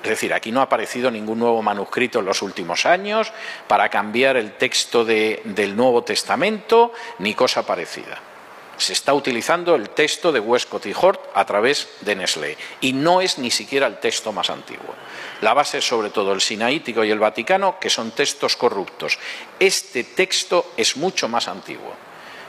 [0.01, 3.33] Es decir, aquí no ha aparecido ningún nuevo manuscrito en los últimos años
[3.67, 8.21] para cambiar el texto del Nuevo Testamento ni cosa parecida
[8.79, 13.21] se está utilizando el texto de Westcott y Hort a través de Nestlé y no
[13.21, 14.95] es ni siquiera el texto más antiguo.
[15.41, 19.19] La base sobre todo el sinaítico y el vaticano, que son textos corruptos.
[19.59, 21.95] Este texto es mucho más antiguo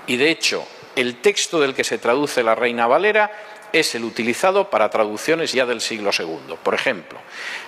[0.07, 3.31] y de hecho el texto del que se traduce la Reina Valera
[3.71, 6.55] es el utilizado para traducciones ya del siglo II.
[6.63, 7.19] Por ejemplo,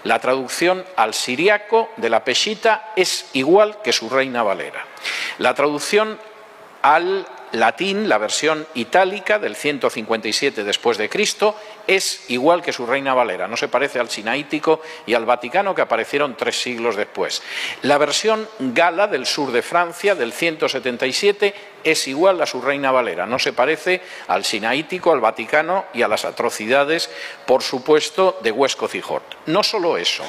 [0.03, 4.86] la traducción al siriaco de la Peshita es igual que su Reina Valera.
[5.38, 6.19] La traducción
[6.81, 11.55] al latín, la versión itálica del 157 después de Cristo,
[11.87, 15.81] es igual que su Reina Valera, no se parece al sinaítico y al Vaticano que
[15.81, 17.41] aparecieron tres siglos después.
[17.81, 23.25] La versión gala del sur de Francia del 177 es igual a su Reina Valera,
[23.25, 27.09] no se parece al sinaítico, al Vaticano y a las atrocidades,
[27.45, 29.25] por supuesto, de Huesco Cijort.
[29.47, 30.23] No solo eso,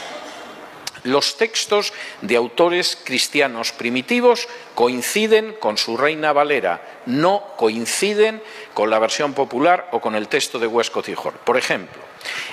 [1.04, 8.42] los textos de autores cristianos primitivos coinciden con su Reina Valera, no coinciden
[8.74, 11.34] con la versión popular o con el texto de Huesco Tijor.
[11.38, 12.02] Por ejemplo,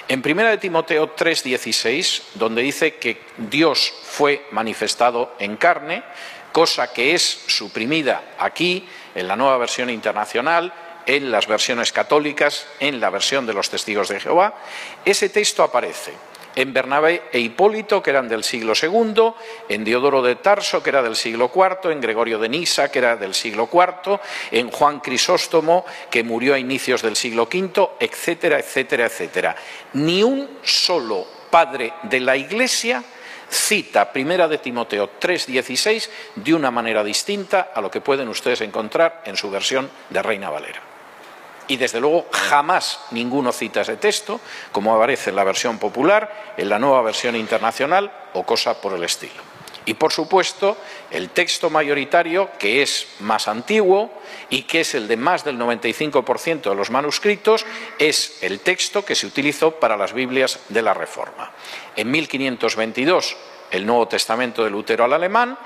[0.08, 6.04] en 1 de Timoteo 3:16, donde dice que Dios fue manifestado en carne,
[6.52, 10.74] cosa que es suprimida aquí en la nueva versión internacional,
[11.06, 14.56] en las versiones católicas, en la versión de los testigos de Jehová,
[15.06, 16.14] ese texto aparece
[16.60, 19.32] en Bernabé e Hipólito, que eran del siglo II,
[19.69, 23.15] en Diodoro de Tarso, que era del siglo IV, en Gregorio de Nisa, que era
[23.15, 24.19] del siglo IV,
[24.52, 29.56] en Juan Crisóstomo, que murió a inicios del siglo V, etcétera, etcétera, etcétera.
[29.93, 33.02] Ni un solo padre de la Iglesia
[33.50, 39.24] cita Primera de Timoteo 3:16 de una manera distinta a lo que pueden ustedes encontrar
[39.26, 40.88] en su versión de Reina Valera
[41.69, 44.41] y desde luego jamás ninguno cita ese texto,
[44.73, 49.03] como aparece en la versión popular, en la nueva versión internacional o cosa por el
[49.03, 49.41] estilo.
[49.86, 50.77] Y por supuesto,
[51.10, 54.12] el texto mayoritario, que es más antiguo
[54.49, 57.65] y que es el de más del 95% de los manuscritos,
[57.97, 61.51] es el texto que se utilizó para las Biblias de la Reforma.
[61.95, 63.38] En 1522
[63.72, 65.57] el Nuevo Testamento de Lutero al alemán,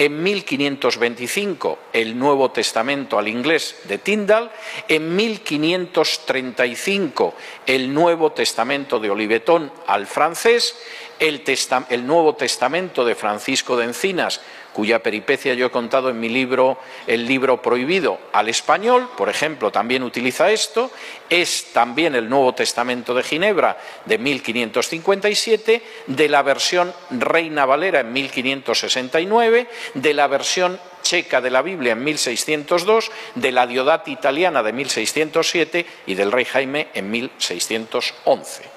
[0.00, 4.50] en 1525 el Nuevo Testamento al inglés de Tyndall,
[4.88, 7.34] en 1535
[7.66, 10.74] el Nuevo Testamento de Olivetón al francés,
[11.18, 11.42] el,
[11.90, 14.40] el Nuevo Testamento de Francisco de Encinas
[14.72, 19.70] cuya peripecia yo he contado en mi libro El libro prohibido al español, por ejemplo,
[19.70, 20.90] también utiliza esto,
[21.28, 28.12] es también el Nuevo Testamento de Ginebra de 1557, de la versión Reina Valera en
[28.12, 34.72] 1569, de la versión checa de la Biblia en 1602, de la Diodati italiana de
[34.72, 38.69] 1607 y del rey Jaime en 1611.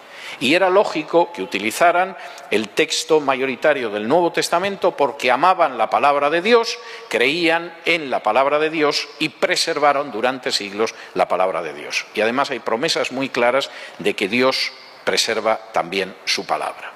[0.44, 2.18] Y era lógico que utilizaran
[2.52, 6.78] el texto mayoritario del Nuevo Testamento porque amaban la palabra de Dios,
[7.08, 12.06] creían en la palabra de Dios y preservaron durante siglos la palabra de Dios.
[12.14, 14.74] Y además hay promesas muy claras de que Dios
[15.06, 16.92] preserva también su palabra.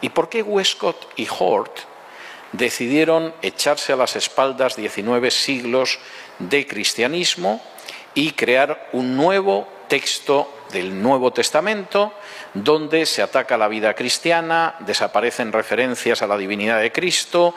[0.00, 1.80] ¿Y por qué Westcott y Hort
[2.52, 5.98] decidieron echarse a las espaldas 19 siglos
[6.38, 7.62] de cristianismo
[8.14, 12.12] y crear un nuevo texto del Nuevo Testamento,
[12.54, 17.54] donde se ataca la vida cristiana, desaparecen referencias a la divinidad de Cristo,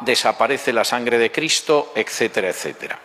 [0.00, 2.98] desaparece la sangre de Cristo, etcétera, etcétera.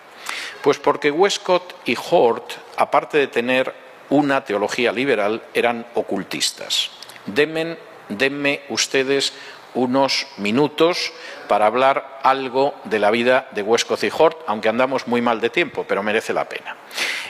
[0.62, 3.74] Pues porque Westcott y Hort, aparte de tener
[4.10, 6.92] una teología liberal, eran ocultistas.
[7.26, 7.78] Denme,
[8.10, 9.34] denme ustedes
[9.74, 11.12] unos minutos
[11.48, 15.86] para hablar algo de la vida de y Hort, aunque andamos muy mal de tiempo,
[15.88, 16.76] pero merece la pena.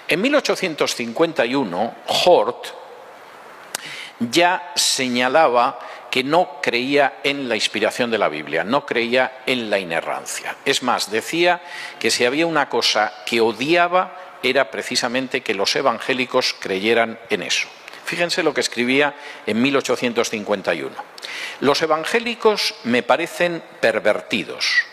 [0.08, 2.68] En 1851, Hort
[4.20, 5.80] ya señalaba
[6.12, 10.58] que no creía en la inspiración de la Biblia, no creía en la inerrancia.
[10.66, 11.62] Es más, decía
[12.00, 17.68] que si había una cosa que odiaba era precisamente que los evangélicos creyeran en eso.
[18.12, 20.94] Fíjense lo que escribía en 1851.
[21.62, 24.84] Los evangélicos me parecen pervertidos.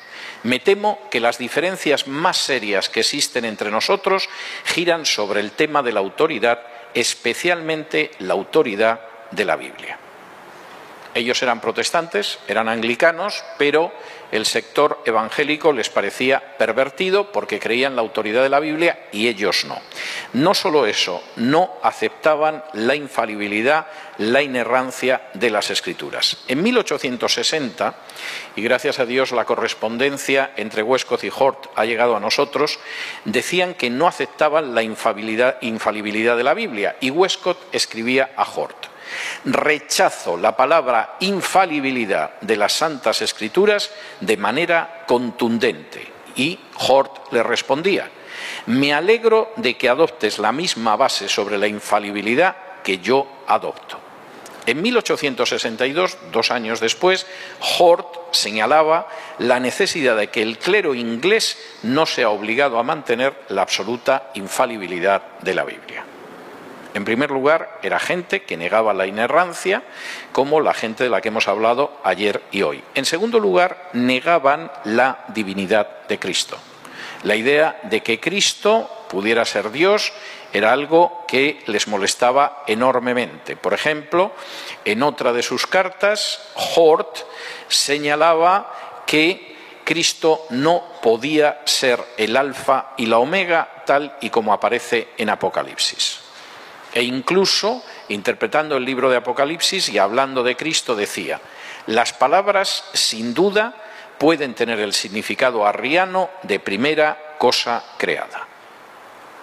[0.44, 4.28] Me temo que las diferencias más serias que existen entre nosotros
[4.66, 6.60] giran sobre el tema de la autoridad,
[6.94, 9.00] especialmente la autoridad
[9.32, 9.98] de la Biblia.
[11.12, 13.92] Ellos eran protestantes, eran anglicanos, pero
[14.32, 19.64] el sector evangélico les parecía pervertido porque creían la autoridad de la Biblia y ellos
[19.64, 19.80] no.
[20.32, 23.86] No solo eso, no aceptaban la infalibilidad,
[24.18, 26.38] la inerrancia de las escrituras.
[26.48, 27.94] En 1860,
[28.56, 32.78] y gracias a Dios la correspondencia entre Westcott y Hort ha llegado a nosotros,
[33.24, 38.87] decían que no aceptaban la infalibilidad de la Biblia y Westcott escribía a Hort.
[39.44, 43.90] Rechazo la palabra infalibilidad de las Santas Escrituras
[44.20, 46.06] de manera contundente.
[46.36, 48.08] Y Hort le respondía,
[48.66, 53.98] me alegro de que adoptes la misma base sobre la infalibilidad que yo adopto.
[54.66, 57.26] En 1862, dos años después,
[57.78, 63.62] Hort señalaba la necesidad de que el clero inglés no sea obligado a mantener la
[63.62, 66.04] absoluta infalibilidad de la Biblia.
[66.94, 69.82] En primer lugar, era gente que negaba la inerrancia,
[70.32, 72.82] como la gente de la que hemos hablado ayer y hoy.
[72.94, 76.58] En segundo lugar, negaban la divinidad de Cristo.
[77.24, 80.12] La idea de que Cristo pudiera ser Dios
[80.52, 83.56] era algo que les molestaba enormemente.
[83.56, 84.32] Por ejemplo,
[84.84, 86.40] en otra de sus cartas,
[86.76, 87.18] Hort
[87.68, 95.08] señalaba que Cristo no podía ser el alfa y la omega tal y como aparece
[95.16, 96.27] en Apocalipsis.
[96.92, 101.40] E incluso, interpretando el libro de Apocalipsis y hablando de Cristo, decía,
[101.86, 103.74] las palabras sin duda
[104.18, 108.47] pueden tener el significado arriano de primera cosa creada.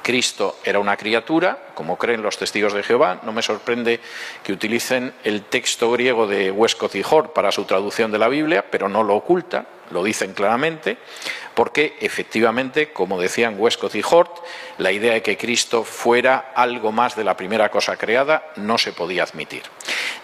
[0.05, 3.21] Cristo era una criatura, como creen los testigos de Jehová.
[3.23, 3.99] No me sorprende
[4.43, 8.63] que utilicen el texto griego de Westcott y Hort para su traducción de la Biblia,
[8.69, 10.99] pero no lo oculta, lo dicen claramente,
[11.55, 14.43] porque efectivamente, como decían Westcott y Hort,
[14.77, 18.93] la idea de que Cristo fuera algo más de la primera cosa creada no se
[18.93, 19.63] podía admitir.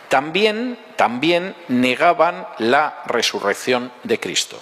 [0.10, 4.62] También, también negaban la resurrección de Cristo.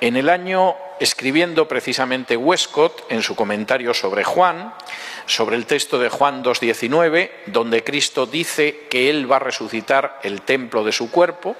[0.00, 4.74] En el año escribiendo precisamente Westcott en su comentario sobre Juan,
[5.26, 10.42] sobre el texto de Juan 2.19, donde Cristo dice que Él va a resucitar el
[10.42, 11.56] templo de su cuerpo,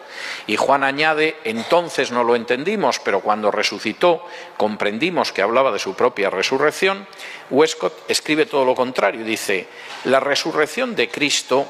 [0.47, 4.24] y Juan añade, entonces no lo entendimos, pero cuando resucitó
[4.57, 7.07] comprendimos que hablaba de su propia resurrección,
[7.51, 9.66] Westcott escribe todo lo contrario, dice,
[10.05, 11.66] la resurrección de Cristo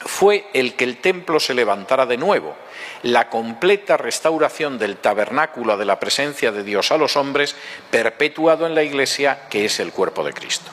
[0.00, 2.56] fue el que el templo se levantara de nuevo,
[3.02, 7.54] la completa restauración del tabernáculo de la presencia de Dios a los hombres,
[7.90, 10.70] perpetuado en la Iglesia, que es el cuerpo de Cristo.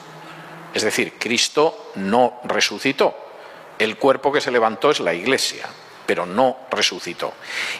[0.74, 3.14] Es decir, Cristo no resucitó.
[3.78, 5.66] El cuerpo que se levantó es la Iglesia,
[6.06, 7.32] pero no resucitó.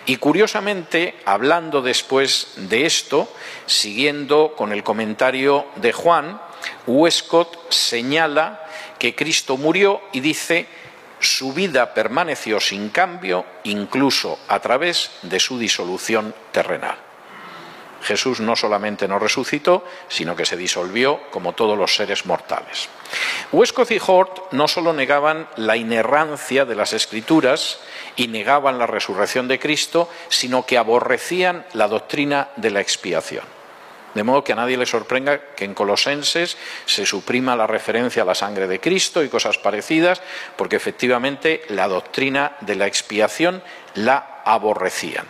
[0.07, 3.29] Y curiosamente, hablando después de esto,
[3.67, 6.41] siguiendo con el comentario de Juan,
[6.87, 8.67] Westcott señala
[8.99, 10.67] que Cristo murió y dice
[11.21, 16.99] su vida permaneció sin cambio incluso a través de su disolución terrenal.
[18.03, 22.89] Jesús no solamente no resucitó, sino que se disolvió como todos los seres mortales.
[23.51, 27.81] Westcott y Hort no solo negaban la inerrancia de las escrituras
[28.17, 33.58] y negaban la resurrección de Cristo, sino que aborrecían la doctrina de la expiación.
[34.15, 36.57] De modo que a nadie le sorprenda que en Colosenses
[36.87, 40.23] se suprima la referencia a la sangre de Cristo y cosas parecidas,
[40.57, 43.63] porque efectivamente la doctrina de la expiación
[43.95, 45.27] la aborrecían.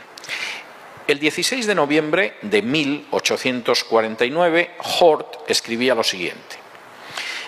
[1.06, 6.56] El 16 de noviembre de 1849, Hort escribía lo siguiente.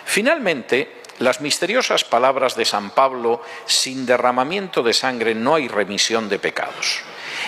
[0.06, 6.38] Finalmente, las misteriosas palabras de San Pablo, sin derramamiento de sangre no hay remisión de
[6.38, 7.02] pecados.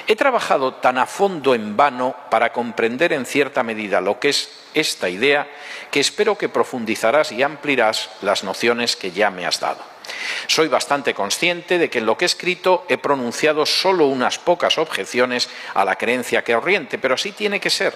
[0.07, 4.51] He trabajado tan a fondo en vano para comprender en cierta medida lo que es
[4.75, 5.49] esta idea,
[5.91, 9.93] que espero que profundizarás y amplirás las nociones que ya me has dado.
[10.47, 14.79] Soy bastante consciente de que en lo que he escrito he pronunciado solo unas pocas
[14.79, 17.95] objeciones a la creencia que oriente, pero así tiene que ser.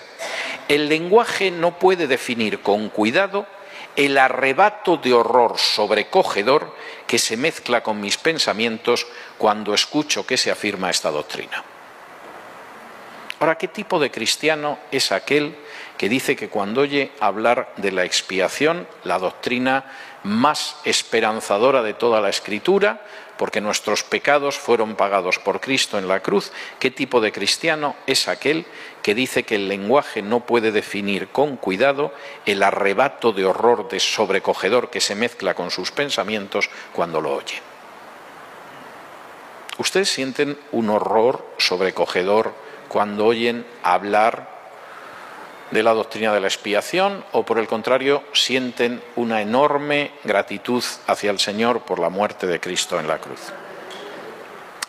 [0.69, 3.47] El lenguaje no puede definir con cuidado
[3.97, 6.77] el arrebato de horror sobrecogedor
[7.07, 9.07] que se mezcla con mis pensamientos
[9.39, 11.65] cuando escucho que se afirma esta doctrina.
[13.39, 15.55] Ahora, ¿qué tipo de cristiano es aquel
[15.99, 19.85] que dice que cuando oye hablar de la expiación, la doctrina
[20.23, 23.03] más esperanzadora de toda la escritura,
[23.37, 28.27] porque nuestros pecados fueron pagados por Cristo en la cruz, ¿qué tipo de cristiano es
[28.27, 28.65] aquel
[29.03, 32.15] que dice que el lenguaje no puede definir con cuidado
[32.47, 37.61] el arrebato de horror de sobrecogedor que se mezcla con sus pensamientos cuando lo oye?
[39.77, 42.55] ¿Ustedes sienten un horror sobrecogedor
[42.97, 44.49] cuando oyen hablar
[45.71, 51.31] de la doctrina de la expiación o por el contrario sienten una enorme gratitud hacia
[51.31, 53.53] el Señor por la muerte de Cristo en la cruz.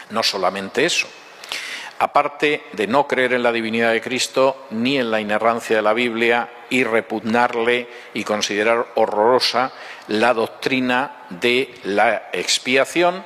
[0.09, 1.05] No solamente eso,
[1.99, 5.91] aparte de no creer en la divinidad de Cristo ni en la inerrancia de la
[5.91, 9.73] Biblia y repugnarle y considerar horrorosa
[10.07, 13.25] la doctrina de la expiación,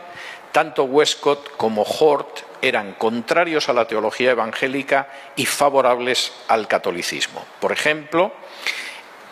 [0.51, 7.43] tanto Westcott como Hort eran contrarios a la teología evangélica y favorables al catolicismo.
[7.59, 8.31] Por ejemplo,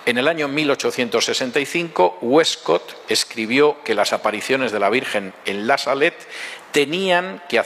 [0.05, 6.27] en el año 1865, Westcott escribió que las apariciones de la Virgen en La Salette
[6.71, 7.61] tenían que,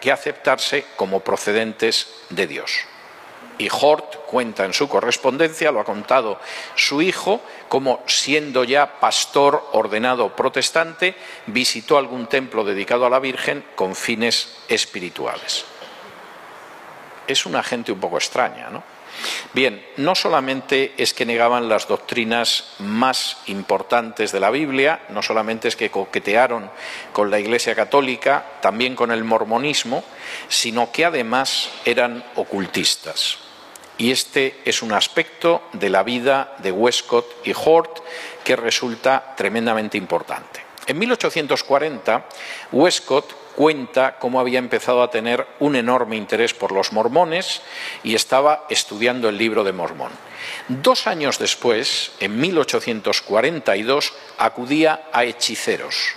[0.00, 2.86] que aceptarse como procedentes de Dios.
[3.58, 6.38] Y Hort cuenta en su correspondencia, lo ha contado
[6.74, 11.14] su hijo, como siendo ya pastor ordenado protestante,
[11.46, 15.64] visitó algún templo dedicado a la Virgen con fines espirituales.
[17.26, 18.96] Es una gente un poco extraña, ¿no?
[19.52, 25.68] Bien, no solamente es que negaban las doctrinas más importantes de la Biblia, no solamente
[25.68, 26.70] es que coquetearon
[27.12, 30.04] con la Iglesia Católica, también con el mormonismo,
[30.48, 33.45] sino que además eran ocultistas.
[33.98, 38.00] Y este es un aspecto de la vida de Westcott y Hort
[38.44, 40.60] que resulta tremendamente importante.
[40.86, 42.26] En 1840,
[42.72, 47.62] Westcott cuenta cómo había empezado a tener un enorme interés por los mormones
[48.04, 50.12] y estaba estudiando el libro de Mormón.
[50.68, 56.14] Dos años después, en 1842, acudía a hechiceros.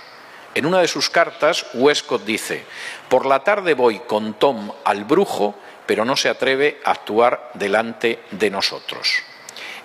[0.54, 2.64] En una de sus cartas, Westcott dice,
[3.08, 5.54] por la tarde voy con Tom al brujo
[5.86, 9.22] pero no se atreve a actuar delante de nosotros.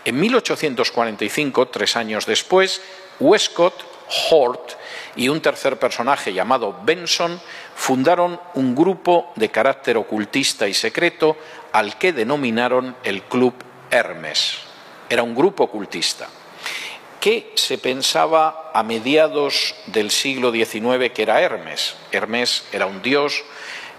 [0.05, 2.81] En 1845, tres años después,
[3.19, 3.83] Westcott,
[4.29, 4.73] Hort
[5.15, 7.41] y un tercer personaje llamado Benson
[7.75, 11.37] fundaron un grupo de carácter ocultista y secreto
[11.71, 13.55] al que denominaron el Club
[13.89, 14.57] Hermes.
[15.09, 16.27] Era un grupo ocultista
[17.19, 21.95] que se pensaba a mediados del siglo XIX que era Hermes.
[22.11, 23.43] Hermes era un dios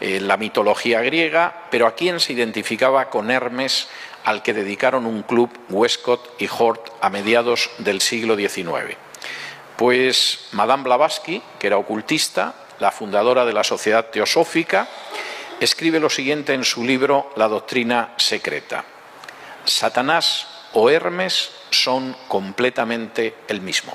[0.01, 3.89] en la mitología griega, pero a quién se identificaba con Hermes,
[4.25, 8.97] al que dedicaron un club Westcott y Hort a mediados del siglo XIX.
[9.77, 14.89] Pues Madame Blavatsky, que era ocultista, la fundadora de la Sociedad Teosófica,
[15.61, 18.85] escribe lo siguiente en su libro La doctrina secreta.
[19.65, 23.95] Satanás o Hermes son completamente el mismo.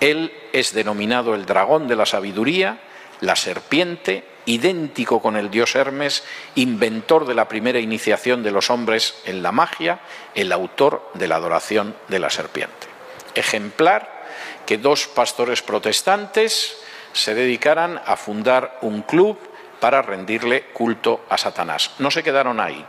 [0.00, 2.78] Él es denominado el dragón de la sabiduría,
[3.20, 6.24] la serpiente, idéntico con el dios Hermes,
[6.54, 10.00] inventor de la primera iniciación de los hombres en la magia,
[10.34, 12.86] el autor de la adoración de la serpiente.
[13.34, 14.24] Ejemplar
[14.64, 16.78] que dos pastores protestantes
[17.12, 19.38] se dedicaran a fundar un club
[19.80, 21.90] para rendirle culto a Satanás.
[21.98, 22.84] No se quedaron ahí.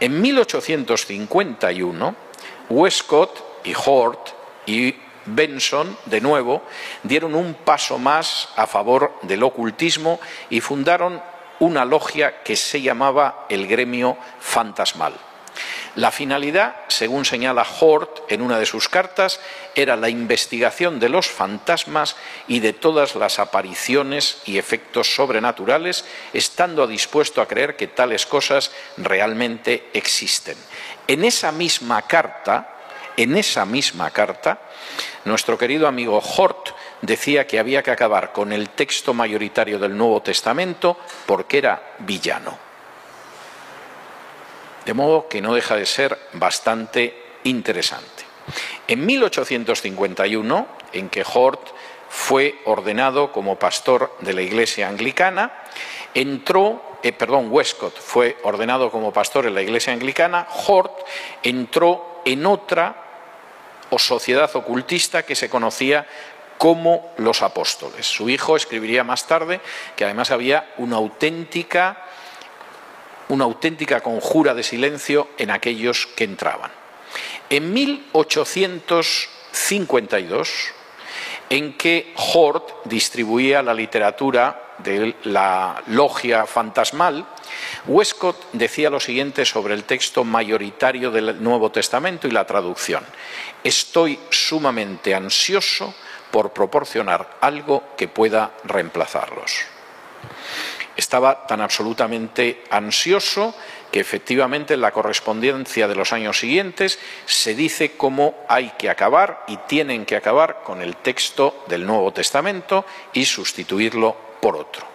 [0.00, 2.16] En 1851,
[2.70, 4.28] Westcott y Hort
[4.66, 4.94] y
[5.26, 6.62] Benson, de nuevo,
[7.02, 10.20] dieron un paso más a favor del ocultismo
[10.50, 11.22] y fundaron
[11.60, 15.14] una logia que se llamaba el Gremio Fantasmal.
[15.94, 19.38] La finalidad, según señala Hort en una de sus cartas,
[19.76, 22.16] era la investigación de los fantasmas
[22.48, 28.72] y de todas las apariciones y efectos sobrenaturales, estando dispuesto a creer que tales cosas
[28.96, 30.56] realmente existen.
[31.06, 32.73] En esa misma carta,
[33.16, 34.60] en esa misma carta,
[35.24, 40.20] nuestro querido amigo Hort decía que había que acabar con el texto mayoritario del Nuevo
[40.22, 42.58] Testamento porque era villano.
[44.84, 48.24] De modo que no deja de ser bastante interesante.
[48.86, 51.68] En 1851, en que Hort
[52.10, 55.52] fue ordenado como pastor de la Iglesia anglicana,
[56.12, 60.92] entró, eh, perdón, Westcott fue ordenado como pastor en la Iglesia anglicana, Hort
[61.42, 63.03] entró en otra
[63.90, 66.06] o sociedad ocultista que se conocía
[66.58, 68.06] como los apóstoles.
[68.06, 69.60] Su hijo escribiría más tarde
[69.96, 72.04] que además había una auténtica
[73.28, 76.70] una auténtica conjura de silencio en aquellos que entraban.
[77.50, 80.52] En 1852,
[81.50, 87.26] en que Hort distribuía la literatura de la logia fantasmal,
[87.86, 93.04] Westcott decía lo siguiente sobre el texto mayoritario del Nuevo Testamento y la traducción.
[93.62, 95.94] Estoy sumamente ansioso
[96.30, 99.66] por proporcionar algo que pueda reemplazarlos.
[100.96, 103.54] Estaba tan absolutamente ansioso
[103.90, 109.44] que efectivamente en la correspondencia de los años siguientes se dice cómo hay que acabar
[109.46, 114.86] y tienen que acabar con el texto del Nuevo Testamento y sustituirlo por otro.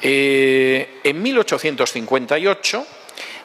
[0.00, 2.86] Eh, en 1858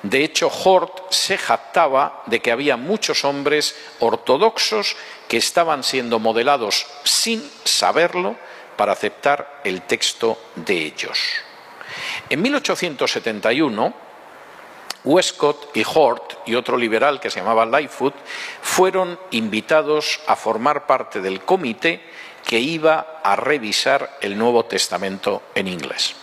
[0.03, 4.95] de hecho, Hort se jactaba de que había muchos hombres ortodoxos
[5.27, 8.37] que estaban siendo modelados sin saberlo
[8.77, 11.19] para aceptar el texto de ellos.
[12.29, 13.93] En 1871,
[15.03, 18.15] Westcott y Hort y otro liberal que se llamaba Lightfoot
[18.61, 22.01] fueron invitados a formar parte del comité
[22.49, 26.15] que iba a revisar el Nuevo Testamento en inglés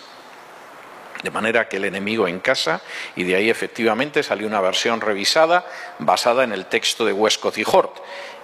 [1.23, 2.83] de manera que el enemigo en casa,
[3.15, 5.65] y de ahí efectivamente salió una versión revisada
[5.99, 7.97] basada en el texto de Westcott y Hort.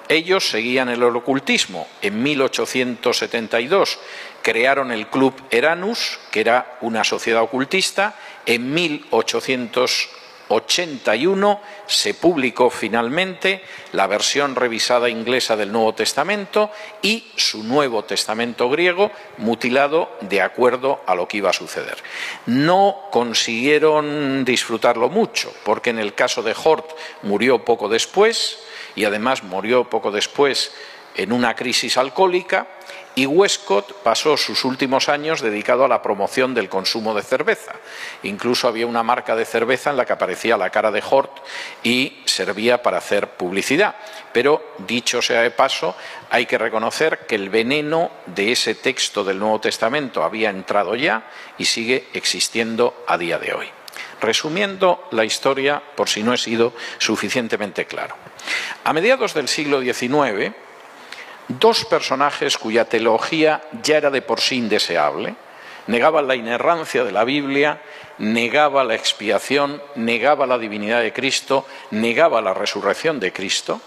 [0.08, 1.86] Ellos seguían el ocultismo.
[2.00, 3.98] En 1872
[4.42, 8.14] crearon el Club Eranus, que era una sociedad ocultista.
[8.46, 10.08] En 1800
[10.54, 16.70] 81 se publicó finalmente la versión revisada inglesa del Nuevo Testamento
[17.02, 21.96] y su Nuevo Testamento griego mutilado de acuerdo a lo que iba a suceder.
[22.46, 26.90] No consiguieron disfrutarlo mucho, porque en el caso de Hort
[27.22, 28.58] murió poco después
[28.94, 30.72] y además murió poco después
[31.14, 32.66] en una crisis alcohólica
[33.14, 37.72] y Westcott pasó sus últimos años dedicado a la promoción del consumo de cerveza.
[38.22, 41.30] Incluso había una marca de cerveza en la que aparecía la cara de Hort
[41.82, 43.96] y servía para hacer publicidad.
[44.32, 45.94] Pero, dicho sea de paso,
[46.30, 51.24] hay que reconocer que el veneno de ese texto del Nuevo Testamento había entrado ya
[51.58, 53.68] y sigue existiendo a día de hoy.
[54.22, 58.16] Resumiendo la historia, por si no he sido suficientemente claro.
[58.84, 60.54] A mediados del siglo XIX,
[61.58, 65.34] dos personajes cuya teología ya era de por sí indeseable,
[65.86, 67.80] negaban la inerrancia de la Biblia,
[68.18, 73.80] negaba la expiación, negaba la divinidad de Cristo, negaba la resurrección de Cristo,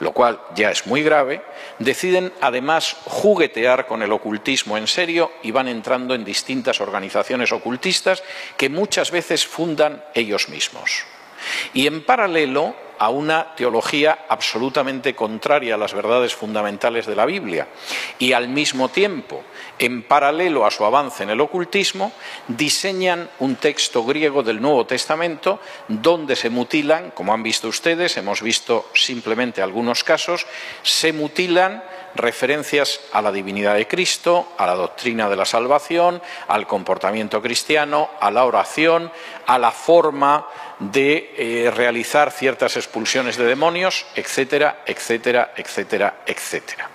[0.00, 1.42] lo cual ya es muy grave,
[1.78, 8.22] deciden además juguetear con el ocultismo en serio y van entrando en distintas organizaciones ocultistas
[8.56, 11.04] que muchas veces fundan ellos mismos.
[11.72, 17.68] Y en paralelo a una teología absolutamente contraria a las verdades fundamentales de la Biblia
[18.18, 19.42] y al mismo tiempo,
[19.78, 22.12] en paralelo a su avance en el ocultismo,
[22.48, 28.42] diseñan un texto griego del Nuevo Testamento donde se mutilan, como han visto ustedes, hemos
[28.42, 30.46] visto simplemente algunos casos,
[30.82, 31.82] se mutilan
[32.14, 38.10] referencias a la divinidad de Cristo, a la doctrina de la salvación, al comportamiento cristiano,
[38.20, 39.10] a la oración,
[39.46, 40.46] a la forma
[40.78, 46.90] de eh, realizar ciertas expulsiones de demonios, etcétera, etcétera, etcétera, etcétera.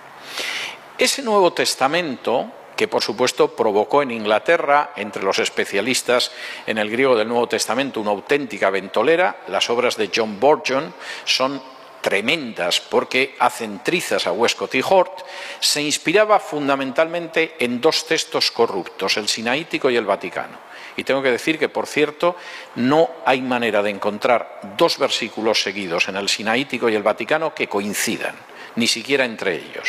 [0.98, 6.30] Ese Nuevo Testamento, que por supuesto provocó en Inglaterra, entre los especialistas
[6.66, 10.92] en el griego del Nuevo Testamento, una auténtica ventolera, las obras de John Borjon
[11.24, 11.62] son
[12.00, 15.20] tremendas porque hacen trizas a Westcott y Hort,
[15.60, 20.70] se inspiraba fundamentalmente en dos textos corruptos, el sinaítico y el vaticano.
[20.96, 22.36] Y tengo que decir que, por cierto,
[22.74, 27.68] no hay manera de encontrar dos versículos seguidos en el Sinaítico y el Vaticano que
[27.68, 28.34] coincidan,
[28.76, 29.88] ni siquiera entre ellos,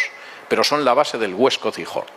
[0.52, 2.12] pero son la base del Westcott y Hort.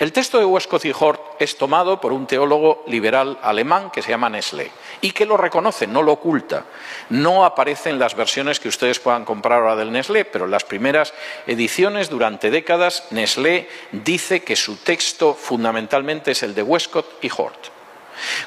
[0.00, 4.10] El texto de Westcott y Hort es tomado por un teólogo liberal alemán que se
[4.10, 6.64] llama Nestlé y que lo reconoce, no lo oculta.
[7.10, 10.64] No aparece en las versiones que ustedes puedan comprar ahora del Nestlé, pero en las
[10.64, 11.14] primeras
[11.46, 17.68] ediciones, durante décadas, Nestlé dice que su texto fundamentalmente es el de Westcott y Hort.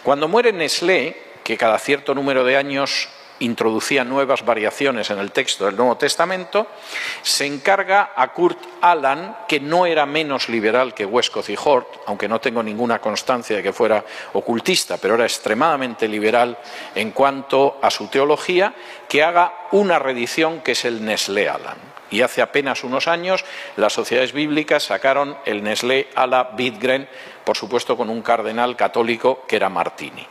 [0.04, 1.16] Cuando muere Nestlé,
[1.46, 3.08] que cada cierto número de años
[3.42, 6.68] introducía nuevas variaciones en el texto del Nuevo Testamento,
[7.22, 12.28] se encarga a Kurt Aland, que no era menos liberal que Westcott y Hort, aunque
[12.28, 16.58] no tengo ninguna constancia de que fuera ocultista, pero era extremadamente liberal
[16.96, 18.74] en cuanto a su teología,
[19.08, 21.92] que haga una reedición que es el Nestlé Aland.
[22.12, 23.46] Y hace apenas unos años
[23.78, 27.08] las sociedades bíblicas sacaron el Nestlé Ala Wittgren,
[27.46, 30.28] por supuesto con un cardenal católico que era Martini.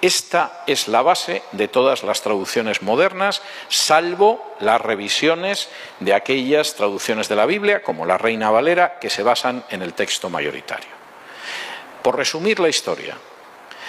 [0.00, 5.68] Esta es la base de todas las traducciones modernas, salvo las revisiones
[6.00, 9.94] de aquellas traducciones de la Biblia, como la Reina Valera, que se basan en el
[9.94, 10.90] texto mayoritario.
[12.02, 13.16] Por resumir la historia,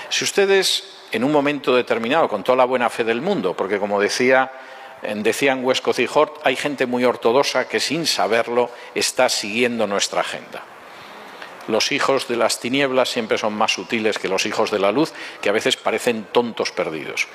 [0.09, 3.99] si ustedes en un momento determinado, con toda la buena fe del mundo, porque como
[3.99, 4.51] decía,
[5.01, 10.63] decían Westcott y Hort, hay gente muy ortodoxa que sin saberlo está siguiendo nuestra agenda
[11.67, 15.13] los hijos de las tinieblas siempre son más sutiles que los hijos de la luz,
[15.41, 17.27] que a veces parecen tontos perdidos.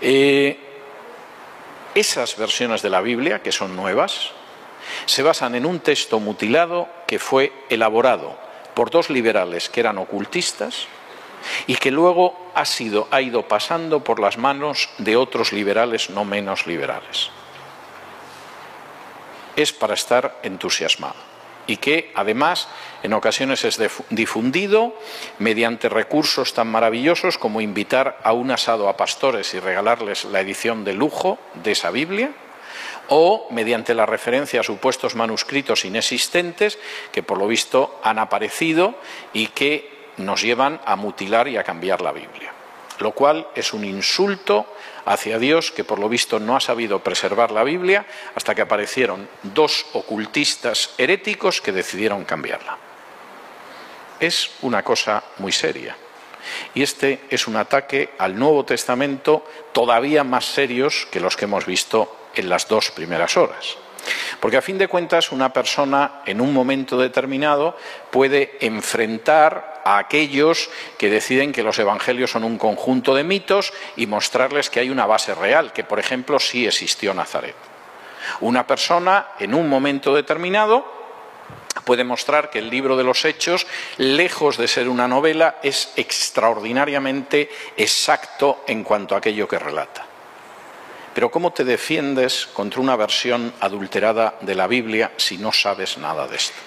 [0.00, 0.58] Eh,
[1.94, 4.30] esas versiones de la Biblia, que son nuevas,
[5.06, 8.38] se basan en un texto mutilado que fue elaborado
[8.74, 10.86] por dos liberales que eran ocultistas
[11.66, 16.24] y que luego ha, sido, ha ido pasando por las manos de otros liberales no
[16.24, 17.30] menos liberales.
[19.56, 21.29] Es para estar entusiasmado
[21.70, 22.66] y que además
[23.04, 24.92] en ocasiones es difundido
[25.38, 30.84] mediante recursos tan maravillosos como invitar a un asado a pastores y regalarles la edición
[30.84, 32.32] de lujo de esa Biblia,
[33.06, 36.76] o mediante la referencia a supuestos manuscritos inexistentes
[37.12, 38.96] que por lo visto han aparecido
[39.32, 42.52] y que nos llevan a mutilar y a cambiar la Biblia,
[42.98, 44.66] lo cual es un insulto
[45.04, 49.28] hacia Dios que por lo visto no ha sabido preservar la Biblia hasta que aparecieron
[49.42, 52.78] dos ocultistas heréticos que decidieron cambiarla.
[54.18, 55.96] Es una cosa muy seria.
[56.74, 61.66] Y este es un ataque al Nuevo Testamento todavía más serios que los que hemos
[61.66, 63.76] visto en las dos primeras horas.
[64.40, 67.76] Porque a fin de cuentas una persona en un momento determinado
[68.10, 74.06] puede enfrentar a aquellos que deciden que los evangelios son un conjunto de mitos y
[74.06, 77.54] mostrarles que hay una base real, que por ejemplo sí existió Nazaret.
[78.40, 81.00] Una persona en un momento determinado
[81.84, 83.66] puede mostrar que el libro de los hechos,
[83.96, 90.06] lejos de ser una novela, es extraordinariamente exacto en cuanto a aquello que relata.
[91.14, 96.28] Pero ¿cómo te defiendes contra una versión adulterada de la Biblia si no sabes nada
[96.28, 96.58] de esto?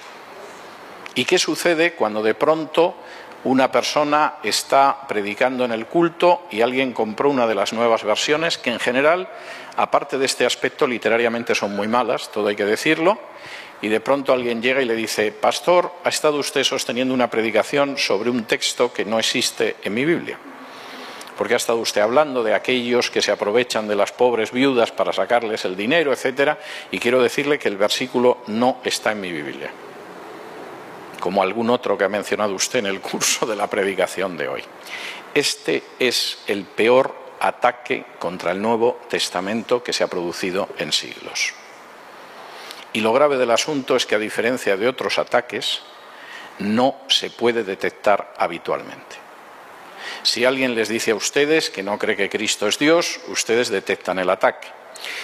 [1.16, 2.96] ¿Y qué sucede cuando de pronto
[3.44, 8.58] una persona está predicando en el culto y alguien compró una de las nuevas versiones
[8.58, 9.28] que en general,
[9.76, 13.20] aparte de este aspecto, literariamente son muy malas, todo hay que decirlo,
[13.82, 17.98] y de pronto alguien llega y le dice, Pastor, ha estado usted sosteniendo una predicación
[17.98, 20.40] sobre un texto que no existe en mi Biblia
[21.38, 25.14] porque ha estado usted hablando de aquellos que se aprovechan de las pobres viudas para
[25.14, 26.60] sacarles el dinero, etcétera,
[26.92, 29.72] y quiero decirle que el versículo no está en mi Biblia,
[31.24, 34.62] como algún otro que ha mencionado usted en el curso de la predicación de hoy.
[35.34, 41.54] Este es el peor ataque contra el Nuevo Testamento que se ha producido en siglos.
[42.92, 45.80] Y lo grave del asunto es que, a diferencia de otros ataques,
[46.60, 49.16] no se puede detectar habitualmente.
[50.24, 54.20] Si alguien les dice a ustedes que no cree que Cristo es Dios, ustedes detectan
[54.20, 54.68] el ataque.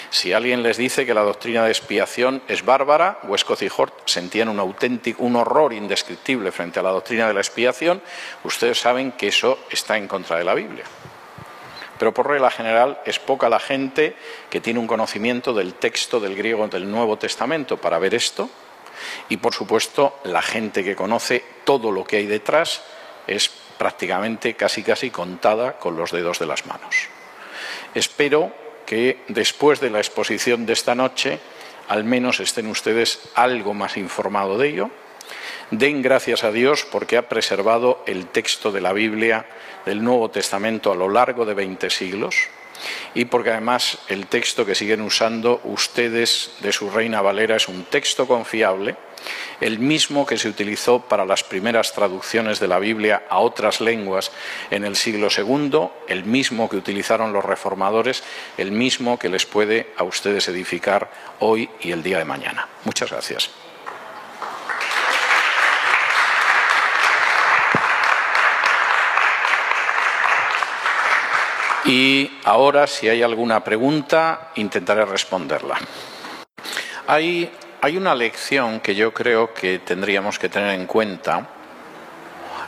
[0.10, 4.50] Si alguien les dice que la doctrina de expiación es bárbara, Westcott y Hort sentían
[4.50, 8.02] un auténtico, un horror indescriptible frente a la doctrina de la expiación,
[8.44, 10.86] ustedes saben que eso está en contra de la Biblia.
[12.00, 14.16] Pero por regla general es poca la gente
[14.50, 18.50] que tiene un conocimiento del texto del griego del Nuevo Testamento para ver esto.
[19.28, 22.82] Y por supuesto, la gente que conoce todo lo que hay detrás
[23.28, 27.08] es prácticamente casi casi contada con los dedos de las manos.
[27.94, 28.54] Espero
[28.90, 31.38] que después de la exposición de esta noche
[31.90, 34.90] al menos estén ustedes algo más informados de ello.
[35.70, 39.46] Den gracias a Dios porque ha preservado el texto de la Biblia
[39.86, 42.36] del Nuevo Testamento a lo largo de 20 siglos
[43.14, 47.84] y porque además el texto que siguen usando ustedes de su Reina Valera es un
[47.84, 48.96] texto confiable
[49.62, 54.32] el mismo que se utilizó para las primeras traducciones de la Biblia a otras lenguas
[54.72, 58.24] en el siglo II, el mismo que utilizaron los reformadores,
[58.58, 62.68] el mismo que les puede a ustedes edificar hoy y el día de mañana.
[62.86, 63.50] Muchas gracias.
[71.86, 75.80] Y ahora, si hay alguna pregunta, intentaré responderla.
[77.08, 77.50] Hay
[77.82, 81.48] hay una lección que yo creo que tendríamos que tener en cuenta,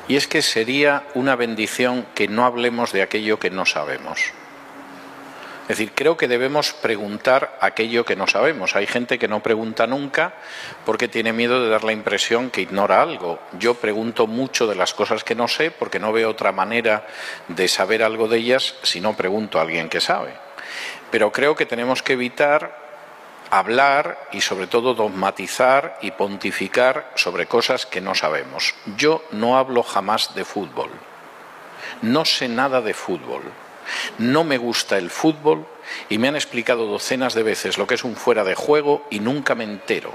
[0.07, 4.20] y es que sería una bendición que no hablemos de aquello que no sabemos.
[5.64, 8.76] Es decir, creo que debemos preguntar aquello que no sabemos.
[8.76, 10.34] Hay gente que no pregunta nunca
[10.86, 13.39] porque tiene miedo de dar la impresión que ignora algo.
[13.57, 17.07] Yo pregunto mucho de las cosas que no sé porque no veo otra manera
[17.47, 20.34] de saber algo de ellas si no pregunto a alguien que sabe.
[21.09, 22.80] Pero creo que tenemos que evitar
[23.52, 28.74] hablar y sobre todo dogmatizar y pontificar sobre cosas que no sabemos.
[28.97, 30.89] Yo no hablo jamás de fútbol.
[32.02, 33.43] No sé nada de fútbol
[34.18, 35.66] no me gusta el fútbol
[36.10, 39.20] y me han explicado docenas de veces lo que es un fuera de juego y
[39.20, 40.14] nunca me entero.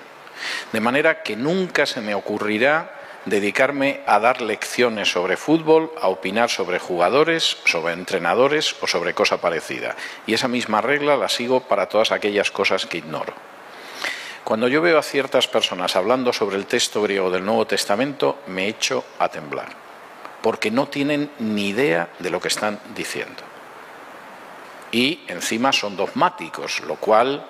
[0.72, 2.95] De manera que nunca se me ocurrirá
[3.26, 9.40] dedicarme a dar lecciones sobre fútbol, a opinar sobre jugadores, sobre entrenadores o sobre cosa
[9.40, 9.94] parecida.
[10.26, 13.34] Y esa misma regla la sigo para todas aquellas cosas que ignoro.
[14.44, 18.68] Cuando yo veo a ciertas personas hablando sobre el texto griego del Nuevo Testamento, me
[18.68, 19.68] echo a temblar,
[20.40, 23.42] porque no tienen ni idea de lo que están diciendo
[24.96, 27.46] y encima son dogmáticos, lo cual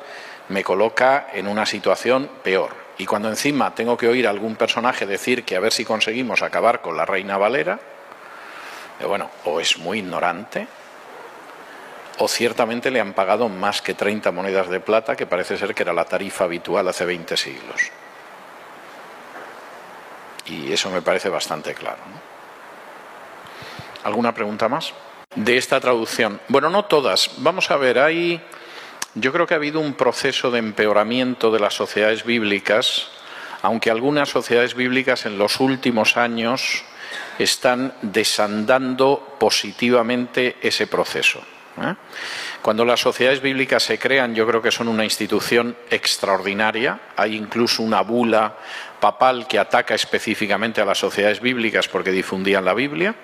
[0.49, 2.86] me coloca en una situación peor.
[2.99, 6.43] Y cuando encima tengo que oír a algún personaje decir que a ver si conseguimos
[6.43, 7.79] acabar con la reina Valera,
[9.01, 10.67] eh, bueno, o es muy ignorante,
[12.19, 15.83] o ciertamente le han pagado más que 30 monedas de plata, que parece ser que
[15.83, 17.91] era la tarifa habitual hace 20 siglos.
[20.47, 22.01] Y eso me parece bastante claro.
[24.05, 24.95] ¿Alguna pregunta más?
[25.37, 26.41] de esta traducción?
[26.49, 27.31] Bueno, no todas.
[27.39, 28.43] Vamos a ver, hay.
[29.19, 33.09] Yo creo que ha habido un proceso de empeoramiento de las sociedades bíblicas,
[33.63, 36.85] aunque algunas sociedades bíblicas en los últimos años
[37.39, 41.41] están desandando positivamente ese proceso.
[41.81, 41.95] ¿eh?
[42.61, 47.01] Cuando las sociedades bíblicas se crean, yo creo que son una institución extraordinaria.
[47.17, 48.55] Hay incluso una bula
[49.01, 53.15] papal que ataca específicamente a las sociedades bíblicas porque difundían la Biblia.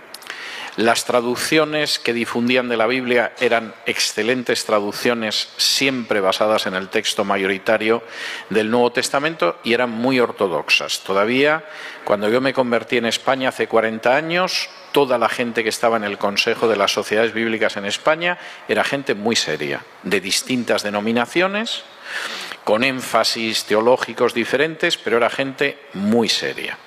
[0.76, 7.24] Las traducciones que difundían de la Biblia eran excelentes traducciones, siempre basadas en el texto
[7.26, 8.02] mayoritario
[8.48, 11.00] del Nuevo Testamento y eran muy ortodoxas.
[11.00, 11.62] Todavía,
[12.04, 16.04] cuando yo me convertí en España hace 40 años, toda la gente que estaba en
[16.04, 21.84] el Consejo de las Sociedades Bíblicas en España era gente muy seria, de distintas denominaciones,
[22.64, 26.78] con énfasis teológicos diferentes, pero era gente muy seria.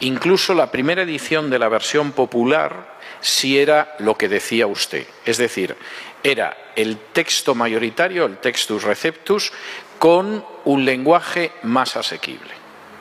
[0.00, 5.06] Incluso la primera edición de la versión popular si era lo que decía usted.
[5.24, 5.76] Es decir,
[6.22, 9.52] era el texto mayoritario, el textus receptus,
[9.98, 12.52] con un lenguaje más asequible.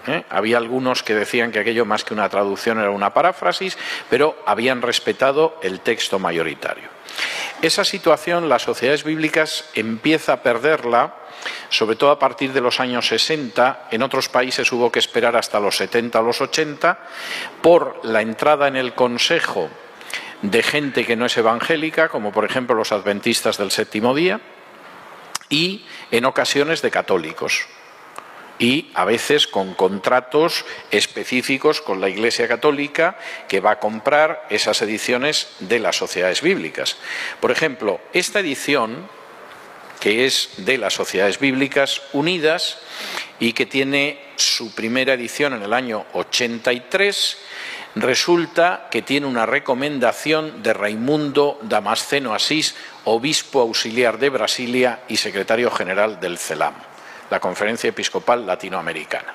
[0.08, 0.24] ¿eh?
[0.30, 3.78] Había algunos que decían que aquello más que una traducción era una paráfrasis,
[4.10, 6.90] pero habían respetado el texto mayoritario.
[7.62, 11.16] Esa situación las sociedades bíblicas empieza a perderla,
[11.70, 13.88] sobre todo a partir de los años 60.
[13.92, 17.00] En otros países hubo que esperar hasta los 70 o los 80
[17.62, 19.70] por la entrada en el Consejo
[20.42, 24.40] de gente que no es evangélica, como por ejemplo los adventistas del séptimo día,
[25.50, 27.66] y en ocasiones de católicos.
[28.60, 33.18] Y a veces con contratos específicos con la Iglesia Católica
[33.48, 36.98] que va a comprar esas ediciones de las sociedades bíblicas.
[37.40, 39.08] Por ejemplo, esta edición,
[40.02, 42.80] que es de las sociedades bíblicas unidas
[43.40, 47.38] y que tiene su primera edición en el año 83,
[48.02, 52.76] resulta que tiene una recomendación de Raimundo Damasceno Asís,
[53.06, 56.76] obispo auxiliar de Brasilia y secretario general del CELAM,
[57.30, 59.34] la Conferencia Episcopal Latinoamericana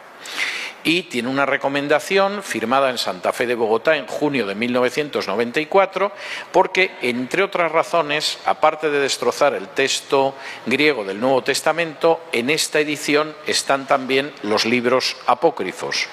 [0.84, 6.12] y tiene una recomendación firmada en Santa Fe de Bogotá en junio de 1994
[6.52, 10.34] porque, entre otras razones, aparte de destrozar el texto
[10.66, 16.06] griego del Nuevo Testamento, en esta edición están también los libros apócrifos,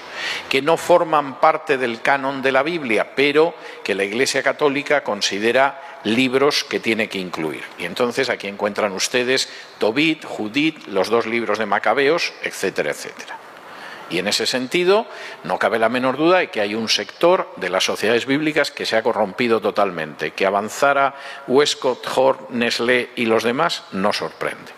[0.50, 3.54] que no forman parte del canon de la Biblia, pero
[3.84, 7.64] que la Iglesia Católica considera libros que tiene que incluir.
[7.78, 9.50] Y entonces aquí encuentran ustedes
[9.80, 13.41] Tobit, Judith, los dos libros de Macabeos, etcétera, etcétera.
[14.12, 15.08] Y en ese sentido,
[15.44, 18.86] no cabe la menor duda de que hay un sector de las sociedades bíblicas que
[18.86, 20.32] se ha corrompido totalmente.
[20.32, 21.16] Que avanzara
[21.48, 24.72] Westcott, Horn, Nestlé y los demás no sorprende.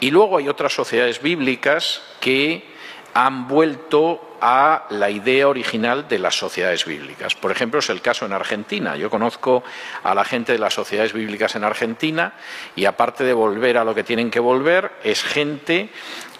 [0.00, 2.64] Y luego hay otras sociedades bíblicas que
[3.12, 7.34] han vuelto a la idea original de las sociedades bíblicas.
[7.34, 8.96] Por ejemplo, es el caso en Argentina.
[8.96, 9.62] Yo conozco
[10.02, 12.34] a la gente de las sociedades bíblicas en Argentina
[12.74, 15.90] y aparte de volver a lo que tienen que volver, es gente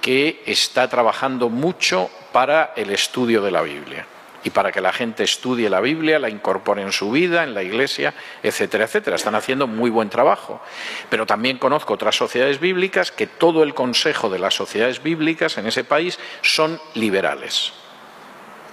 [0.00, 4.06] que está trabajando mucho para el estudio de la Biblia.
[4.44, 7.64] y para que la gente estudie la Biblia, la incorpore en su vida, en la
[7.64, 9.16] iglesia, etcétera, etcétera.
[9.16, 10.62] Están haciendo muy buen trabajo.
[11.10, 15.66] Pero también conozco otras sociedades bíblicas que todo el consejo de las sociedades bíblicas en
[15.66, 17.72] ese país son liberales.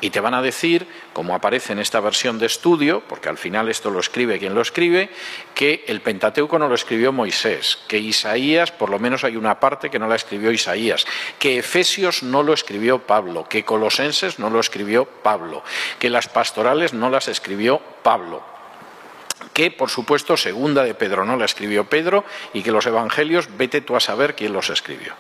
[0.04, 3.70] Y te van a decir, como aparece en esta versión de estudio, porque al final
[3.70, 5.10] esto lo escribe quien lo escribe,
[5.56, 9.90] que el Pentateuco no lo escribió Moisés, que Isaías, por lo menos hay una parte
[9.90, 11.06] que no la escribió Isaías,
[11.40, 15.64] que Efesios no lo escribió Pablo, que Colosenses no lo escribió Pablo,
[16.00, 18.44] que las pastorales no las escribió Pablo,
[19.54, 23.80] que por supuesto segunda de Pedro no la escribió Pedro y que los evangelios vete
[23.80, 25.14] tú a saber quién los escribió.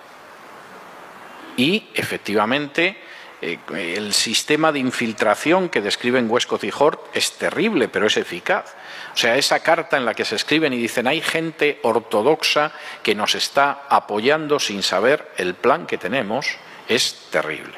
[1.55, 2.97] Y efectivamente
[3.43, 3.59] eh,
[3.97, 8.73] el sistema de infiltración que describen Westcott y Hort es terrible, pero es eficaz.
[9.13, 12.71] O sea, esa carta en la que se escriben y dicen hay gente ortodoxa
[13.03, 16.55] que nos está apoyando sin saber el plan que tenemos,
[16.87, 17.77] es terrible.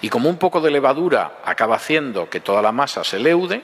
[0.00, 3.62] Y como un poco de levadura acaba haciendo que toda la masa se leude,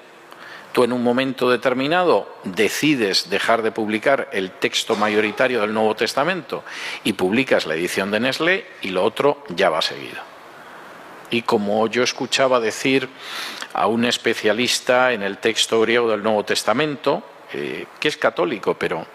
[0.72, 6.62] tú en un momento determinado decides dejar de publicar el texto mayoritario del Nuevo Testamento
[7.02, 10.31] y publicas la edición de Nestlé y lo otro ya va seguido
[11.32, 13.08] y como yo escuchaba decir
[13.72, 17.24] a un especialista en el texto griego del Nuevo Testamento,
[17.54, 19.06] eh, que es católico, pero,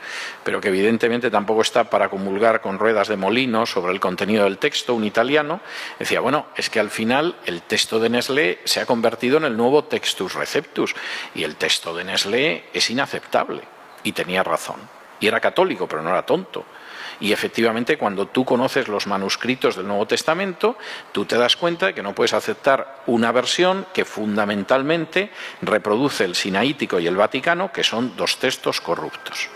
[0.43, 4.57] pero que evidentemente tampoco está para comulgar con ruedas de molino sobre el contenido del
[4.57, 5.61] texto, un italiano,
[5.99, 9.55] decía, bueno, es que al final el texto de Nestlé se ha convertido en el
[9.55, 10.95] nuevo textus receptus
[11.35, 13.61] y el texto de Nestlé es inaceptable.
[14.03, 14.77] Y tenía razón.
[15.19, 16.65] Y era católico, pero no era tonto.
[17.19, 20.77] Y efectivamente, cuando tú conoces los manuscritos del Nuevo Testamento,
[21.11, 26.35] tú te das cuenta de que no puedes aceptar una versión que fundamentalmente reproduce el
[26.35, 29.49] sinaítico y el vaticano, que son dos textos corruptos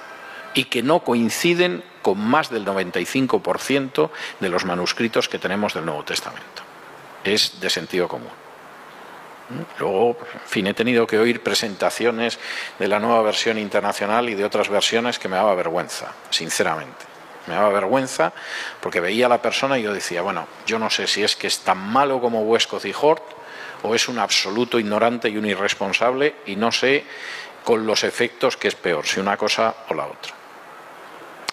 [0.53, 4.09] y que no coinciden con más del 95%
[4.39, 6.63] de los manuscritos que tenemos del Nuevo Testamento.
[7.23, 8.31] Es de sentido común.
[9.79, 12.39] Luego, en fin, he tenido que oír presentaciones
[12.79, 17.10] de la nueva versión internacional y de otras versiones que me daba vergüenza, sinceramente.
[17.47, 18.33] Me daba vergüenza
[18.79, 21.47] porque veía a la persona y yo decía, bueno, yo no sé si es que
[21.47, 23.23] es tan malo como y Hort
[23.83, 27.03] o es un absoluto ignorante y un irresponsable y no sé
[27.63, 30.33] con los efectos que es peor, si una cosa o la otra.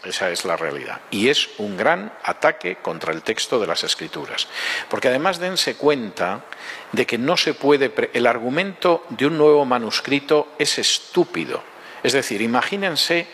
[0.04, 1.00] Esa es la realidad.
[1.10, 4.46] Y es un gran ataque contra el texto de las escrituras.
[4.88, 6.44] Porque además dense cuenta
[6.92, 7.92] de que no se puede...
[8.14, 11.62] El argumento de un nuevo manuscrito es estúpido.
[12.02, 13.26] Es decir, imagínense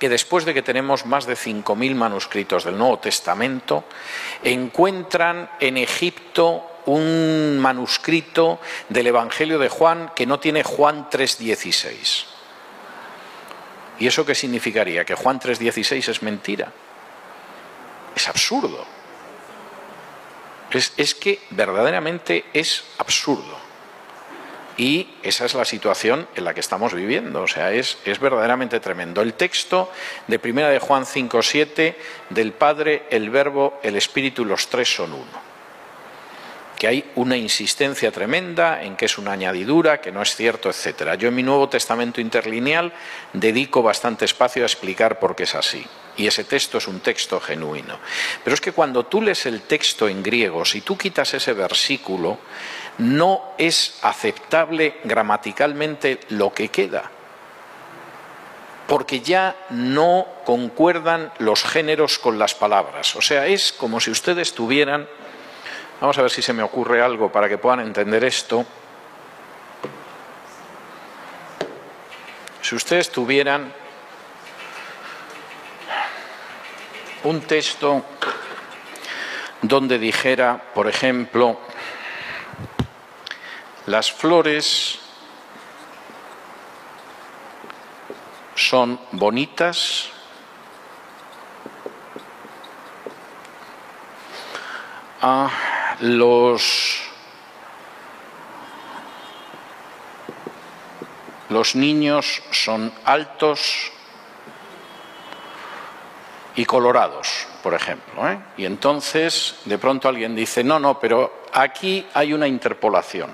[0.00, 3.84] que después de que tenemos más de 5.000 manuscritos del Nuevo Testamento,
[4.42, 12.24] encuentran en Egipto un manuscrito del Evangelio de Juan que no tiene Juan 3.16.
[13.98, 15.04] ¿Y eso qué significaría?
[15.04, 16.72] ¿Que Juan 3.16 es mentira?
[18.16, 18.86] Es absurdo.
[20.70, 23.59] Es, es que verdaderamente es absurdo.
[24.76, 27.42] Y esa es la situación en la que estamos viviendo.
[27.42, 29.22] O sea, es, es verdaderamente tremendo.
[29.22, 29.90] El texto
[30.26, 31.94] de Primera de Juan 5.7
[32.30, 35.50] del Padre, el Verbo, el Espíritu, los tres son uno
[36.80, 41.14] que hay una insistencia tremenda en que es una añadidura, que no es cierto, etcétera.
[41.14, 42.90] Yo en mi Nuevo Testamento interlineal
[43.34, 45.84] dedico bastante espacio a explicar por qué es así.
[46.16, 47.98] Y ese texto es un texto genuino.
[48.42, 52.38] Pero es que cuando tú lees el texto en griego, si tú quitas ese versículo,
[52.98, 57.10] no es aceptable gramaticalmente lo que queda,
[58.86, 63.16] porque ya no concuerdan los géneros con las palabras.
[63.16, 65.08] O sea, es como si ustedes tuvieran,
[66.00, 68.66] vamos a ver si se me ocurre algo para que puedan entender esto,
[72.62, 73.72] si ustedes tuvieran
[77.24, 78.04] un texto
[79.62, 81.60] donde dijera, por ejemplo,
[83.90, 85.00] las flores
[88.54, 90.10] son bonitas,
[95.20, 95.50] ah,
[95.98, 97.00] los,
[101.48, 103.90] los niños son altos
[106.54, 108.28] y colorados, por ejemplo.
[108.30, 108.38] ¿eh?
[108.56, 113.30] Y entonces de pronto alguien dice, no, no, pero aquí hay una interpolación.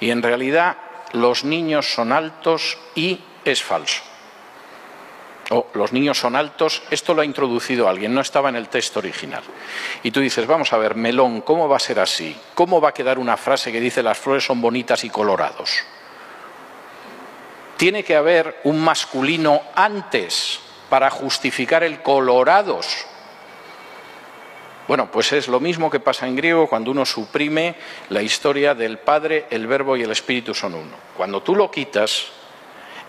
[0.00, 0.76] Y en realidad
[1.12, 4.02] los niños son altos y es falso.
[5.50, 9.00] O los niños son altos, esto lo ha introducido alguien, no estaba en el texto
[9.00, 9.42] original.
[10.04, 12.36] Y tú dices, vamos a ver, melón, ¿cómo va a ser así?
[12.54, 15.80] ¿Cómo va a quedar una frase que dice las flores son bonitas y colorados?
[17.76, 23.06] Tiene que haber un masculino antes para justificar el colorados.
[24.90, 27.76] Bueno, pues es lo mismo que pasa en griego cuando uno suprime
[28.08, 30.96] la historia del Padre, el Verbo y el Espíritu son uno.
[31.16, 32.26] Cuando tú lo quitas,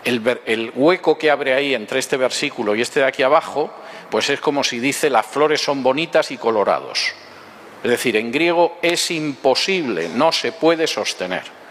[0.04, 3.74] el, hueco que abre ahí entre este versículo y este de aquí abajo,
[4.12, 7.14] pues es como si dice las flores son bonitas y colorados.
[7.82, 11.61] Es decir, en griego es imposible, no se puede sostener.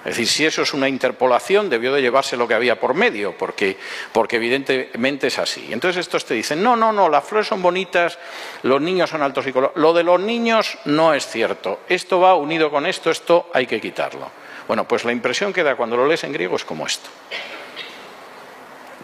[0.00, 3.36] Es decir, si eso es una interpolación, debió de llevarse lo que había por medio,
[3.36, 3.76] porque,
[4.12, 5.68] porque evidentemente es así.
[5.70, 8.18] Entonces estos te dicen, no, no, no, las flores son bonitas,
[8.62, 9.80] los niños son altos y colorados.
[9.80, 11.80] Lo de los niños no es cierto.
[11.86, 14.30] Esto va unido con esto, esto hay que quitarlo.
[14.66, 17.10] Bueno, pues la impresión que da cuando lo lees en griego es como esto.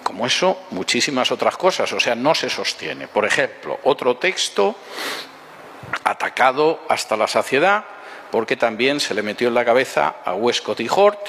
[0.03, 3.07] Como eso, muchísimas otras cosas, o sea, no se sostiene.
[3.07, 4.77] Por ejemplo, otro texto
[6.05, 7.85] atacado hasta la saciedad,
[8.31, 11.29] porque también se le metió en la cabeza a Westcott y Hort,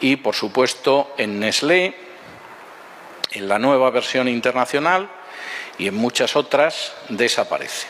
[0.00, 1.94] y por supuesto en Nestlé,
[3.32, 5.08] en la nueva versión internacional
[5.78, 7.86] y en muchas otras desaparece,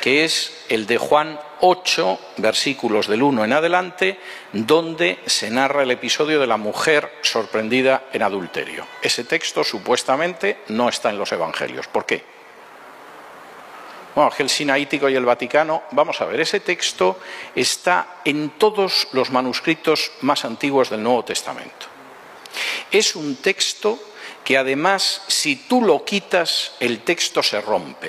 [0.00, 4.18] que es el de Juan 8, versículos del 1 en adelante,
[4.52, 8.86] donde se narra el episodio de la mujer sorprendida en adulterio.
[9.02, 11.88] Ese texto supuestamente no está en los Evangelios.
[11.88, 12.37] ¿Por qué?
[14.18, 17.20] Bueno, el Sinaítico y el Vaticano, vamos a ver, ese texto
[17.54, 21.86] está en todos los manuscritos más antiguos del Nuevo Testamento.
[22.90, 23.96] Es un texto
[24.42, 28.08] que además, si tú lo quitas, el texto se rompe.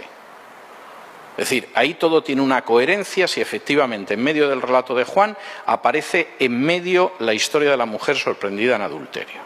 [1.38, 5.38] Es decir, ahí todo tiene una coherencia si efectivamente en medio del relato de Juan
[5.68, 9.41] aparece en medio la historia de la mujer sorprendida en adulterio.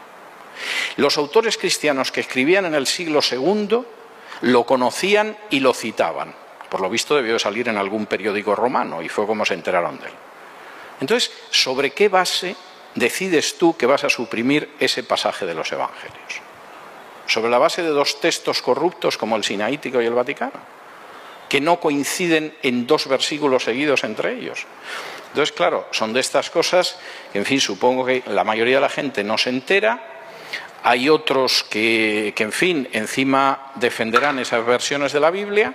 [0.96, 3.80] Los autores cristianos que escribían en el siglo II
[4.40, 6.43] lo conocían y lo citaban.
[6.74, 10.06] Por lo visto debió salir en algún periódico romano y fue como se enteraron de
[10.06, 10.12] él.
[11.00, 12.56] Entonces, ¿sobre qué base
[12.96, 16.42] decides tú que vas a suprimir ese pasaje de los Evangelios?
[17.26, 20.74] ¿Sobre la base de dos textos corruptos como el Sinaítico y el Vaticano?
[21.48, 24.66] que no coinciden en dos versículos seguidos entre ellos.
[25.28, 26.98] Entonces, claro, son de estas cosas
[27.32, 30.13] que, en fin, supongo que la mayoría de la gente no se entera.
[30.86, 35.74] Hay otros que, en fin, encima defenderán esas versiones de la Biblia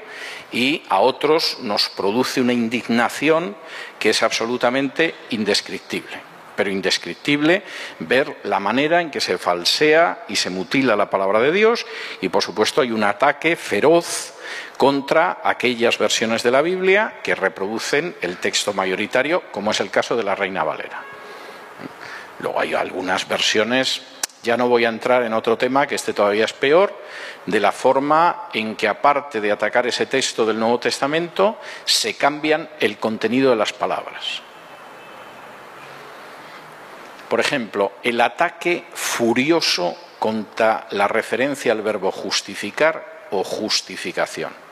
[0.52, 3.56] y a otros nos produce una indignación
[3.98, 7.64] que es absolutamente indescriptible pero indescriptible
[8.00, 11.86] ver la manera en que se falsea y se mutila la palabra de Dios
[12.20, 14.34] y por supuesto hay un ataque feroz
[14.76, 20.18] contra aquellas versiones de la Biblia que reproducen el texto mayoritario, como es el caso
[20.18, 21.02] de la Reina Valera.
[22.40, 24.02] Luego hay algunas versiones,
[24.44, 26.94] ya no voy a entrar en otro tema, que este todavía es peor,
[27.46, 32.70] de la forma en que aparte de atacar ese texto del Nuevo Testamento, se cambian
[32.80, 34.42] el contenido de las palabras.
[37.28, 44.69] Por ejemplo, el ataque furioso contra la referencia al verbo justificar o justificación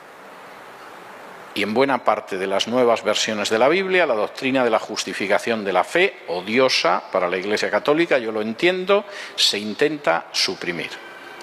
[1.58, 4.78] y en buena parte de las nuevas versiones de la Biblia, la doctrina de la
[4.78, 9.04] justificación de la fe, odiosa para la Iglesia Católica, yo lo entiendo,
[9.34, 10.90] se intenta suprimir.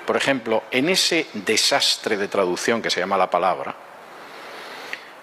[0.05, 3.75] Por ejemplo, en ese desastre de traducción que se llama la palabra,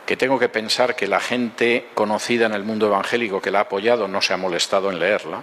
[0.05, 3.63] que tengo que pensar que la gente conocida en el mundo evangélico que la ha
[3.63, 5.43] apoyado no se ha molestado en leerla,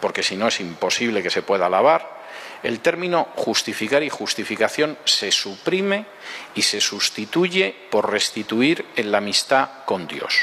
[0.00, 2.19] porque si no es imposible que se pueda alabar,
[2.62, 6.06] el término justificar y justificación se suprime
[6.54, 10.34] y se sustituye por restituir en la amistad con Dios.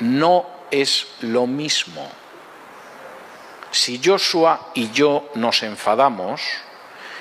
[0.00, 2.10] No es lo mismo.
[3.70, 6.40] Si Joshua y yo nos enfadamos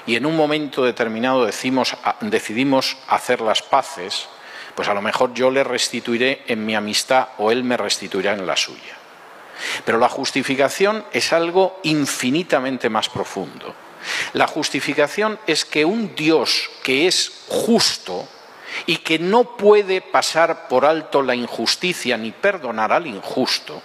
[0.05, 4.27] y en un momento determinado decidimos hacer las paces,
[4.75, 8.47] pues a lo mejor yo le restituiré en mi amistad o él me restituirá en
[8.47, 8.97] la suya.
[9.85, 13.75] Pero la justificación es algo infinitamente más profundo.
[14.33, 18.27] La justificación es que un Dios que es justo
[18.85, 23.81] y que no puede pasar por alto la injusticia ni perdonar al injusto,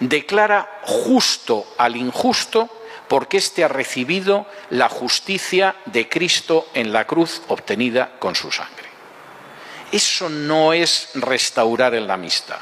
[0.00, 2.70] declara justo al injusto
[3.08, 8.88] porque éste ha recibido la justicia de Cristo en la cruz obtenida con su sangre.
[9.92, 12.58] Eso no es restaurar en la amistad.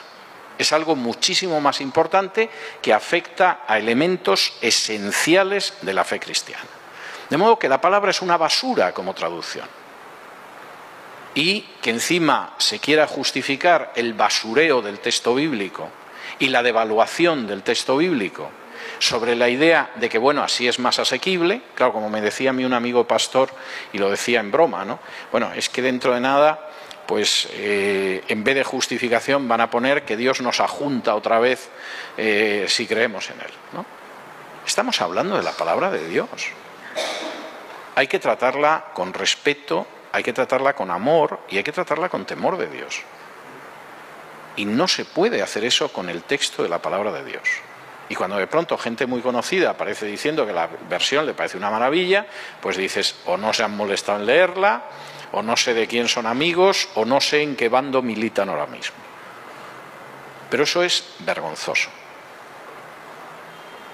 [0.63, 2.49] Es algo muchísimo más importante
[2.81, 6.71] que afecta a elementos esenciales de la fe cristiana.
[7.29, 9.67] De modo que la palabra es una basura como traducción.
[11.35, 15.89] Y que encima se quiera justificar el basureo del texto bíblico
[16.39, 18.49] y la devaluación del texto bíblico
[19.01, 22.53] sobre la idea de que, bueno, así es más asequible, claro, como me decía a
[22.53, 23.49] mí un amigo pastor,
[23.93, 25.01] y lo decía en broma, ¿no?
[25.33, 26.71] Bueno, es que dentro de nada,
[27.07, 31.69] pues eh, en vez de justificación van a poner que Dios nos ajunta otra vez
[32.17, 33.85] eh, si creemos en Él, ¿no?
[34.67, 36.29] Estamos hablando de la palabra de Dios
[37.95, 42.27] hay que tratarla con respeto hay que tratarla con amor y hay que tratarla con
[42.27, 43.01] temor de Dios.
[44.57, 47.43] Y no se puede hacer eso con el texto de la palabra de Dios.
[48.11, 51.71] Y cuando de pronto gente muy conocida aparece diciendo que la versión le parece una
[51.71, 52.27] maravilla,
[52.61, 54.83] pues dices, o no se han molestado en leerla,
[55.33, 58.67] o no sé de quién son amigos, o no sé en qué bando militan ahora
[58.67, 58.97] mismo.
[60.51, 61.89] Pero eso es vergonzoso.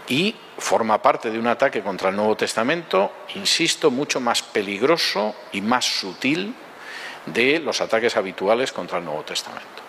[0.09, 5.61] Y forma parte de un ataque contra el Nuevo Testamento, insisto, mucho más peligroso y
[5.61, 6.55] más sutil
[7.27, 9.83] de los ataques habituales contra el Nuevo Testamento.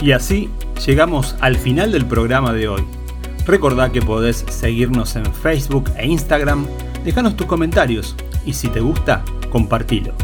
[0.00, 0.50] Y así
[0.86, 2.84] llegamos al final del programa de hoy.
[3.44, 6.66] Recordá que podés seguirnos en Facebook e Instagram,
[7.04, 8.16] dejanos tus comentarios
[8.46, 10.14] y si te gusta, compartilo.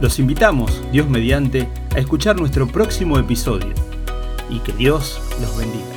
[0.00, 3.72] Los invitamos, Dios mediante, a escuchar nuestro próximo episodio
[4.50, 5.95] y que Dios los bendiga.